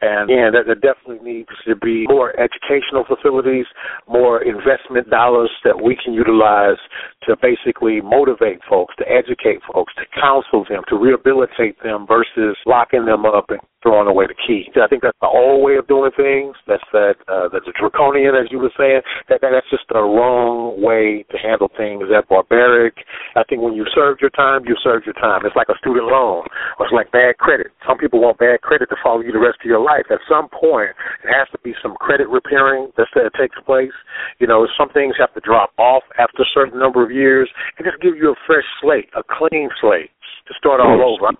And 0.01 0.29
and 0.29 0.53
there, 0.53 0.65
there 0.65 0.75
definitely 0.75 1.23
needs 1.23 1.49
to 1.65 1.75
be 1.77 2.05
more 2.07 2.33
educational 2.37 3.05
facilities, 3.07 3.65
more 4.07 4.43
investment 4.43 5.09
dollars 5.09 5.49
that 5.63 5.81
we 5.81 5.95
can 6.03 6.13
utilize 6.13 6.77
to 7.23 7.37
basically 7.41 8.01
motivate 8.01 8.59
folks, 8.69 8.93
to 8.97 9.05
educate 9.07 9.59
folks, 9.71 9.93
to 9.95 10.03
counsel 10.19 10.65
them, 10.67 10.83
to 10.89 10.97
rehabilitate 10.97 11.81
them 11.83 12.05
versus 12.05 12.57
locking 12.65 13.05
them 13.05 13.25
up 13.25 13.45
and 13.49 13.59
throwing 13.83 14.07
away 14.07 14.25
the 14.25 14.39
key. 14.39 14.71
I 14.79 14.87
think 14.87 15.03
that's 15.03 15.19
the 15.19 15.27
old 15.27 15.61
way 15.61 15.75
of 15.75 15.85
doing 15.91 16.15
things. 16.15 16.55
That's 16.65 16.83
that 16.95 17.19
uh, 17.27 17.51
that's 17.51 17.67
a 17.67 17.75
draconian, 17.75 18.33
as 18.33 18.47
you 18.49 18.57
were 18.57 18.73
saying. 18.79 19.03
That, 19.27 19.43
that 19.43 19.51
that's 19.51 19.69
just 19.69 19.83
the 19.91 19.99
wrong 19.99 20.79
way 20.79 21.27
to 21.29 21.37
handle 21.37 21.69
things. 21.75 22.07
That 22.07 22.31
barbaric. 22.31 22.95
I 23.35 23.43
think 23.43 23.61
when 23.61 23.75
you 23.75 23.85
served 23.93 24.23
your 24.23 24.31
time, 24.31 24.63
you 24.65 24.79
served 24.79 25.05
your 25.05 25.19
time. 25.19 25.43
It's 25.43 25.59
like 25.59 25.69
a 25.69 25.77
student 25.83 26.07
loan, 26.07 26.47
or 26.79 26.87
it's 26.87 26.95
like 26.95 27.11
bad 27.11 27.37
credit. 27.37 27.75
Some 27.85 27.99
people 27.99 28.23
want 28.23 28.39
bad 28.39 28.63
credit 28.63 28.87
to 28.89 28.97
follow 29.03 29.19
you 29.19 29.35
the 29.35 29.43
rest 29.43 29.59
of 29.59 29.67
your 29.67 29.83
life. 29.83 30.07
At 30.09 30.23
some 30.31 30.47
point, 30.47 30.95
it 31.27 31.29
has 31.29 31.51
to 31.51 31.59
be 31.61 31.75
some 31.83 31.99
credit 31.99 32.31
repairing 32.31 32.89
that 32.95 33.11
takes 33.37 33.59
place. 33.67 33.93
You 34.39 34.47
know, 34.47 34.65
some 34.79 34.89
things 34.89 35.15
have 35.19 35.33
to 35.35 35.41
drop 35.43 35.75
off 35.77 36.03
after 36.17 36.41
a 36.41 36.49
certain 36.53 36.79
number 36.79 37.03
of 37.03 37.11
years 37.11 37.49
and 37.77 37.85
just 37.85 38.01
give 38.01 38.15
you 38.15 38.31
a 38.31 38.39
fresh 38.47 38.65
slate, 38.81 39.09
a 39.15 39.23
clean 39.27 39.69
slate 39.81 40.09
to 40.53 40.59
start 40.59 40.79
all 40.79 41.01
over. 41.01 41.33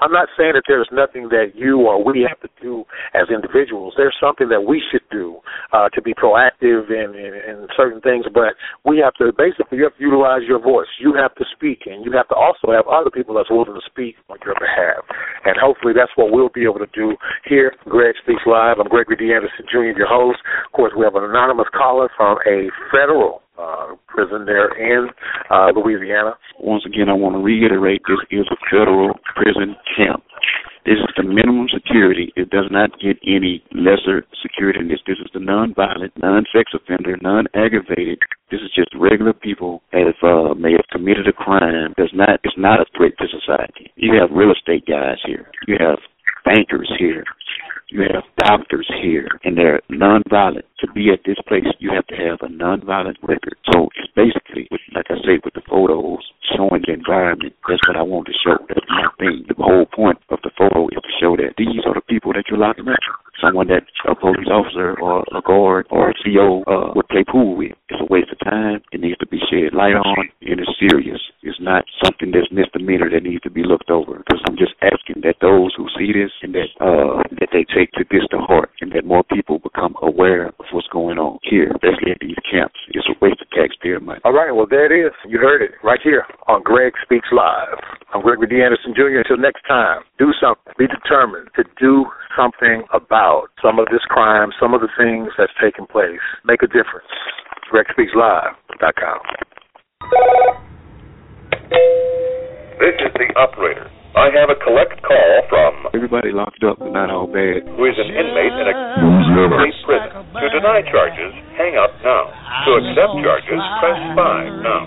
I'm 0.00 0.12
not 0.12 0.28
saying 0.36 0.56
that 0.56 0.64
there's 0.66 0.88
nothing 0.90 1.28
that 1.30 1.52
you 1.54 1.84
or 1.84 2.02
we 2.02 2.26
have 2.26 2.40
to 2.40 2.48
do 2.62 2.84
as 3.14 3.28
individuals. 3.28 3.94
There's 3.96 4.16
something 4.16 4.48
that 4.48 4.64
we 4.64 4.82
should 4.90 5.04
do 5.12 5.38
uh, 5.72 5.88
to 5.92 6.00
be 6.00 6.14
proactive 6.14 6.88
in, 6.88 7.12
in, 7.14 7.32
in 7.44 7.68
certain 7.76 8.00
things, 8.00 8.24
but 8.32 8.56
we 8.88 8.98
have 9.04 9.14
to 9.20 9.32
basically 9.36 9.78
you 9.78 9.84
have 9.84 9.96
to 9.96 10.02
utilize 10.02 10.42
your 10.48 10.58
voice. 10.58 10.88
You 10.98 11.14
have 11.14 11.34
to 11.36 11.44
speak, 11.54 11.84
and 11.86 12.04
you 12.04 12.12
have 12.12 12.28
to 12.28 12.34
also 12.34 12.72
have 12.72 12.88
other 12.88 13.10
people 13.10 13.36
that's 13.36 13.50
willing 13.50 13.76
to 13.76 13.84
speak 13.84 14.16
on 14.28 14.38
your 14.44 14.56
behalf. 14.56 15.04
And 15.44 15.54
hopefully 15.60 15.92
that's 15.94 16.12
what 16.16 16.32
we'll 16.32 16.52
be 16.52 16.64
able 16.64 16.80
to 16.80 16.90
do 16.96 17.16
here. 17.44 17.76
Greg 17.84 18.16
Speaks 18.24 18.42
Live. 18.46 18.80
I'm 18.80 18.88
Gregory 18.88 19.16
D. 19.16 19.32
Anderson 19.32 19.68
Jr., 19.70 19.92
your 19.92 20.10
host. 20.10 20.40
Of 20.66 20.72
course, 20.72 20.92
we 20.96 21.04
have 21.04 21.14
an 21.14 21.24
anonymous 21.24 21.68
caller 21.76 22.08
from 22.16 22.38
a 22.48 22.72
federal 22.90 23.44
uh, 23.60 23.94
prison 24.08 24.46
there 24.46 24.72
in 24.72 25.08
uh, 25.50 25.68
Louisiana. 25.76 26.34
Once 26.58 26.84
again, 26.86 27.08
I 27.08 27.14
want 27.14 27.36
to 27.36 27.42
reiterate 27.42 28.02
this 28.08 28.20
is 28.30 28.46
a 28.50 28.56
federal 28.70 29.12
prison 29.36 29.76
camp. 29.96 30.24
This 30.86 30.96
is 30.96 31.12
the 31.16 31.22
minimum 31.22 31.68
security. 31.68 32.32
It 32.36 32.48
does 32.48 32.64
not 32.70 32.90
get 33.00 33.20
any 33.26 33.62
lesser 33.72 34.24
security 34.40 34.80
than 34.80 34.88
this. 34.88 35.04
This 35.06 35.20
is 35.20 35.28
the 35.34 35.40
non-violent, 35.40 36.16
non-sex 36.16 36.72
offender, 36.72 37.18
non-aggravated. 37.20 38.18
This 38.50 38.60
is 38.64 38.72
just 38.74 38.88
regular 38.96 39.34
people 39.34 39.82
that 39.92 40.08
have, 40.08 40.22
uh, 40.24 40.54
may 40.54 40.72
have 40.72 40.88
committed 40.90 41.28
a 41.28 41.32
crime. 41.32 41.92
Does 41.98 42.10
not. 42.14 42.40
It's 42.44 42.56
not 42.56 42.80
a 42.80 42.86
threat 42.96 43.12
to 43.20 43.26
society. 43.28 43.92
You 43.96 44.16
have 44.18 44.32
real 44.32 44.52
estate 44.52 44.86
guys 44.88 45.20
here. 45.26 45.50
You 45.68 45.76
have 45.80 45.98
bankers 46.44 46.90
here. 46.98 47.24
You 47.90 48.02
have 48.02 48.22
doctors 48.38 48.88
here, 49.02 49.26
and 49.42 49.58
they're 49.58 49.80
nonviolent. 49.90 50.62
To 50.78 50.86
be 50.94 51.10
at 51.10 51.26
this 51.26 51.36
place, 51.48 51.66
you 51.80 51.90
have 51.92 52.06
to 52.06 52.14
have 52.14 52.38
a 52.40 52.46
nonviolent 52.46 53.16
record. 53.20 53.58
So 53.72 53.88
it's 53.98 54.10
basically, 54.14 54.68
like 54.94 55.06
I 55.10 55.16
say, 55.26 55.42
with 55.44 55.54
the 55.54 55.62
photos 55.68 56.22
showing 56.54 56.82
the 56.86 56.94
environment. 56.94 57.52
That's 57.66 57.82
what 57.88 57.96
I 57.96 58.02
want 58.02 58.26
to 58.28 58.32
show. 58.44 58.56
That's 58.68 58.86
my 58.88 59.10
thing. 59.18 59.44
The 59.48 59.58
whole 59.58 59.86
point 59.86 60.18
of 60.30 60.38
the 60.42 60.50
photo 60.56 60.86
is 60.86 61.02
to 61.02 61.12
show 61.20 61.36
that 61.36 61.58
these 61.58 61.82
are 61.84 61.94
the 61.94 62.06
people 62.06 62.32
that 62.32 62.44
you're 62.48 62.62
locking 62.62 62.86
up. 62.86 62.98
Someone 63.40 63.68
that 63.68 63.84
a 64.06 64.14
police 64.14 64.48
officer 64.52 64.98
or 65.00 65.24
a 65.34 65.40
guard 65.40 65.86
or 65.90 66.10
a 66.10 66.14
CO 66.20 66.62
uh, 66.68 66.92
would 66.94 67.08
play 67.08 67.24
pool 67.24 67.56
with. 67.56 67.72
It's 67.88 68.00
a 68.00 68.06
waste 68.12 68.30
of 68.30 68.38
time. 68.44 68.82
It 68.92 69.00
needs 69.00 69.18
to 69.18 69.26
be 69.26 69.40
shed 69.50 69.72
light 69.72 69.96
on, 69.96 70.28
and 70.42 70.60
it's 70.60 70.76
serious. 70.78 71.20
It's 71.42 71.58
not 71.60 71.84
something 72.04 72.30
that's 72.30 72.52
misdemeanor 72.52 73.08
that 73.10 73.22
needs 73.22 73.42
to 73.42 73.50
be 73.50 73.62
looked 73.64 73.90
over. 73.90 74.20
Because 74.20 74.42
I'm 74.48 74.56
just 74.56 74.74
asking 74.82 75.22
that 75.24 75.40
those 75.40 75.72
who 75.76 75.88
see 75.96 76.12
this 76.12 76.30
and 76.42 76.54
that 76.54 76.68
uh, 76.80 77.24
that 77.40 77.48
they 77.52 77.64
take 77.64 77.92
to 77.96 78.04
this 78.10 78.28
to 78.30 78.38
heart, 78.38 78.70
and 78.80 78.92
that 78.92 79.04
more 79.04 79.24
people 79.24 79.58
become 79.58 79.96
aware 80.02 80.52
of 80.52 80.66
what's 80.72 80.88
going 80.92 81.18
on 81.18 81.38
here, 81.42 81.72
especially 81.72 82.12
at 82.12 82.20
these 82.20 82.38
camps. 82.44 82.76
It's 82.92 83.08
a 83.08 83.16
waste 83.24 83.40
of 83.40 83.48
taxpayer 83.50 84.00
money. 84.00 84.20
All 84.24 84.32
right, 84.32 84.52
well, 84.52 84.66
there 84.68 84.84
it 84.84 84.94
is. 84.94 85.12
You 85.26 85.38
heard 85.38 85.62
it 85.62 85.72
right 85.82 86.00
here 86.02 86.24
on 86.48 86.62
Greg 86.62 86.92
Speaks 87.02 87.28
Live. 87.32 87.78
I'm 88.12 88.22
Gregory 88.22 88.48
D. 88.48 88.62
Anderson 88.62 88.92
Jr. 88.94 89.22
Until 89.22 89.38
next 89.38 89.62
time, 89.66 90.02
do 90.18 90.32
something. 90.40 90.72
Be 90.78 90.86
determined 90.86 91.48
to 91.56 91.64
do 91.78 92.06
something 92.36 92.82
about 92.92 93.48
some 93.62 93.78
of 93.78 93.86
this 93.90 94.02
crime, 94.08 94.50
some 94.60 94.74
of 94.74 94.80
the 94.80 94.88
things 94.98 95.28
that's 95.38 95.52
taking 95.62 95.86
place. 95.86 96.22
Make 96.44 96.62
a 96.62 96.66
difference. 96.68 97.08
GregSpeaksLive.com. 97.72 99.20
This 102.80 102.96
is 102.96 103.12
the 103.14 103.28
operator. 103.38 103.90
I 104.16 104.26
have 104.34 104.50
a 104.50 104.58
collect 104.58 104.98
call 105.06 105.42
from 105.48 105.86
Everybody 105.94 106.32
locked 106.32 106.64
up, 106.66 106.78
but 106.80 106.90
not 106.90 107.10
all 107.10 107.28
bad. 107.30 107.62
who 107.62 107.84
is 107.86 107.94
an 107.94 108.10
inmate 108.10 108.54
in 108.58 108.66
a 108.66 108.74
state 109.54 109.76
prison. 109.86 110.10
To 110.34 110.46
deny 110.50 110.82
charges, 110.90 111.30
hang 111.54 111.78
up 111.78 111.94
now. 112.02 112.26
To 112.66 112.70
accept 112.82 113.12
charges, 113.22 113.60
press 113.78 114.00
5 114.18 114.66
now. 114.66 114.82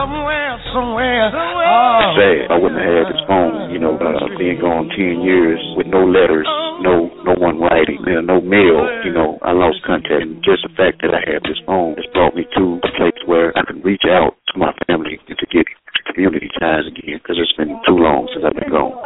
Somewhere, 0.00 0.56
somewhere. 0.72 1.28
It's 1.28 2.16
sad. 2.16 2.48
I 2.48 2.56
wouldn't 2.56 2.80
have 2.80 3.04
had 3.04 3.08
this 3.12 3.20
phone, 3.28 3.68
you 3.68 3.76
know, 3.76 4.00
uh, 4.00 4.32
being 4.40 4.56
gone 4.56 4.88
ten 4.96 5.20
years 5.20 5.60
with 5.76 5.92
no 5.92 6.08
letters, 6.08 6.48
no 6.80 7.12
no 7.20 7.36
one 7.36 7.60
writing, 7.60 8.00
you 8.08 8.16
know, 8.24 8.24
no 8.24 8.38
mail. 8.40 8.80
You 9.04 9.12
know, 9.12 9.36
I 9.44 9.52
lost 9.52 9.84
contact. 9.84 10.24
And 10.24 10.40
just 10.40 10.64
the 10.64 10.72
fact 10.72 11.04
that 11.04 11.12
I 11.12 11.20
have 11.28 11.44
this 11.44 11.60
phone 11.68 12.00
has 12.00 12.08
brought 12.16 12.32
me 12.32 12.48
to 12.56 12.80
a 12.80 12.90
place 12.96 13.20
where 13.28 13.52
I 13.52 13.62
can 13.68 13.84
reach 13.84 14.08
out 14.08 14.40
to 14.52 14.54
my 14.56 14.72
family 14.88 15.20
and 15.20 15.36
to 15.36 15.46
get 15.52 15.68
community 16.08 16.48
ties 16.56 16.88
again. 16.88 17.20
Because 17.20 17.36
it's 17.36 17.52
been 17.60 17.76
too 17.84 18.00
long 18.00 18.24
since 18.32 18.40
I've 18.40 18.56
been 18.56 18.72
gone. 18.72 18.96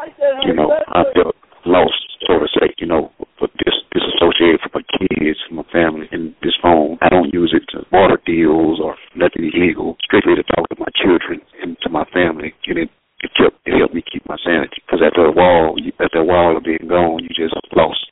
You 0.46 0.54
know, 0.54 0.70
I 0.94 1.10
felt 1.10 1.34
lost, 1.66 2.06
so 2.22 2.38
to 2.38 2.46
say. 2.54 2.70
You 2.78 2.86
know, 2.86 3.10
but 3.42 3.50
this 3.66 3.74
disassociated 3.94 4.62
from 4.62 4.82
my 4.82 4.84
kids, 4.94 5.38
from 5.46 5.58
my 5.62 5.66
family, 5.70 6.06
and 6.10 6.34
this 6.42 6.54
phone. 6.62 6.98
I 7.02 7.08
don't 7.08 7.32
use 7.32 7.54
it 7.54 7.62
to 7.70 7.86
barter 7.90 8.18
deals 8.26 8.82
or 8.82 8.98
nothing 9.14 9.50
illegal. 9.54 9.96
Strictly 10.02 10.34
to 10.34 10.42
talk 10.42 10.66
to 10.68 10.73
my 10.73 10.73
children 10.94 11.40
and 11.62 11.76
to 11.82 11.88
my 11.88 12.04
family. 12.12 12.54
And 12.66 12.78
it 12.78 12.90
it 13.20 13.30
kept 13.36 13.56
it 13.64 13.78
helped 13.78 13.94
me 13.94 14.02
keep 14.04 14.22
my 14.28 14.36
sanity. 14.44 14.82
Because 14.84 15.00
after 15.04 15.24
a 15.24 15.32
while, 15.32 15.74
you, 15.78 15.92
after 16.00 16.18
a 16.18 16.24
while 16.24 16.56
of 16.56 16.64
being 16.64 16.88
gone, 16.88 17.22
you 17.22 17.28
just 17.28 17.56
lost. 17.74 18.10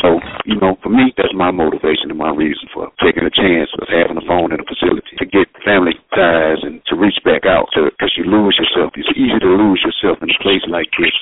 So, 0.00 0.16
you 0.48 0.56
know, 0.56 0.80
for 0.82 0.88
me, 0.88 1.12
that's 1.16 1.36
my 1.36 1.52
motivation 1.52 2.08
and 2.08 2.16
my 2.16 2.32
reason 2.32 2.68
for 2.72 2.88
taking 3.04 3.24
a 3.24 3.32
chance 3.32 3.68
of 3.76 3.88
having 3.88 4.16
a 4.16 4.24
phone 4.24 4.48
in 4.48 4.60
a 4.60 4.64
facility 4.64 5.12
to 5.20 5.26
get 5.28 5.44
family 5.60 5.92
ties 6.16 6.64
and 6.64 6.80
to 6.88 6.96
reach 6.96 7.20
back 7.24 7.44
out 7.44 7.68
because 7.76 8.16
you 8.16 8.24
lose 8.24 8.56
yourself. 8.56 8.96
It's 8.96 9.12
easy 9.12 9.36
to 9.36 9.50
lose 9.60 9.84
yourself 9.84 10.24
in 10.24 10.32
a 10.32 10.38
place 10.40 10.64
like 10.72 10.88
this, 10.96 11.12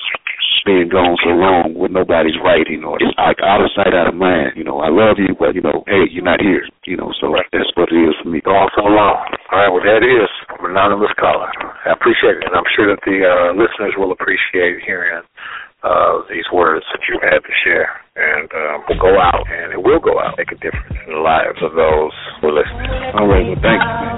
being 0.64 0.88
gone 0.88 1.16
so 1.22 1.34
long 1.34 1.74
with 1.76 1.92
nobody's 1.92 2.38
writing 2.42 2.82
or 2.82 2.96
it's 2.98 3.14
like 3.18 3.38
out 3.44 3.62
of 3.62 3.70
sight, 3.76 3.94
out 3.94 4.08
of 4.08 4.16
mind. 4.16 4.56
You 4.56 4.64
know, 4.64 4.80
I 4.80 4.90
love 4.90 5.18
you, 5.18 5.34
but, 5.38 5.54
you 5.54 5.62
know, 5.62 5.84
hey, 5.86 6.06
you're 6.10 6.26
not 6.26 6.40
here. 6.40 6.64
You 6.86 6.96
know, 6.96 7.12
so 7.20 7.34
that's 7.52 7.70
what 7.76 7.92
it 7.92 7.98
is 7.98 8.16
for 8.22 8.30
me. 8.32 8.40
Gone 8.40 8.70
so 8.74 8.86
long. 8.86 9.22
All 9.52 9.58
right, 9.58 9.70
well, 9.70 9.84
that 9.84 10.00
is 10.00 10.30
an 10.58 10.72
anonymous 10.72 11.12
caller. 11.20 11.52
I 11.84 11.92
appreciate 11.92 12.40
it, 12.40 12.48
and 12.48 12.56
I'm 12.56 12.68
sure 12.72 12.88
that 12.90 13.02
the 13.04 13.18
uh, 13.22 13.50
listeners 13.54 13.94
will 13.96 14.12
appreciate 14.12 14.80
hearing 14.84 15.22
uh, 15.84 16.24
these 16.28 16.46
words 16.52 16.84
that 16.90 17.02
you 17.06 17.20
had 17.22 17.38
to 17.38 17.52
share. 17.64 18.02
And 18.18 18.50
um, 18.50 18.82
will 18.88 18.98
go 18.98 19.14
out, 19.20 19.46
and 19.46 19.72
it 19.72 19.82
will 19.82 20.00
go 20.00 20.18
out, 20.18 20.34
make 20.36 20.50
a 20.50 20.58
difference 20.58 20.98
in 21.06 21.14
the 21.14 21.22
lives 21.22 21.62
of 21.62 21.78
those 21.78 22.10
who 22.40 22.50
are 22.50 22.56
listening. 22.56 22.90
All 23.14 23.28
right, 23.30 23.46
well, 23.46 23.62
thank 23.62 23.78
you. 23.78 24.17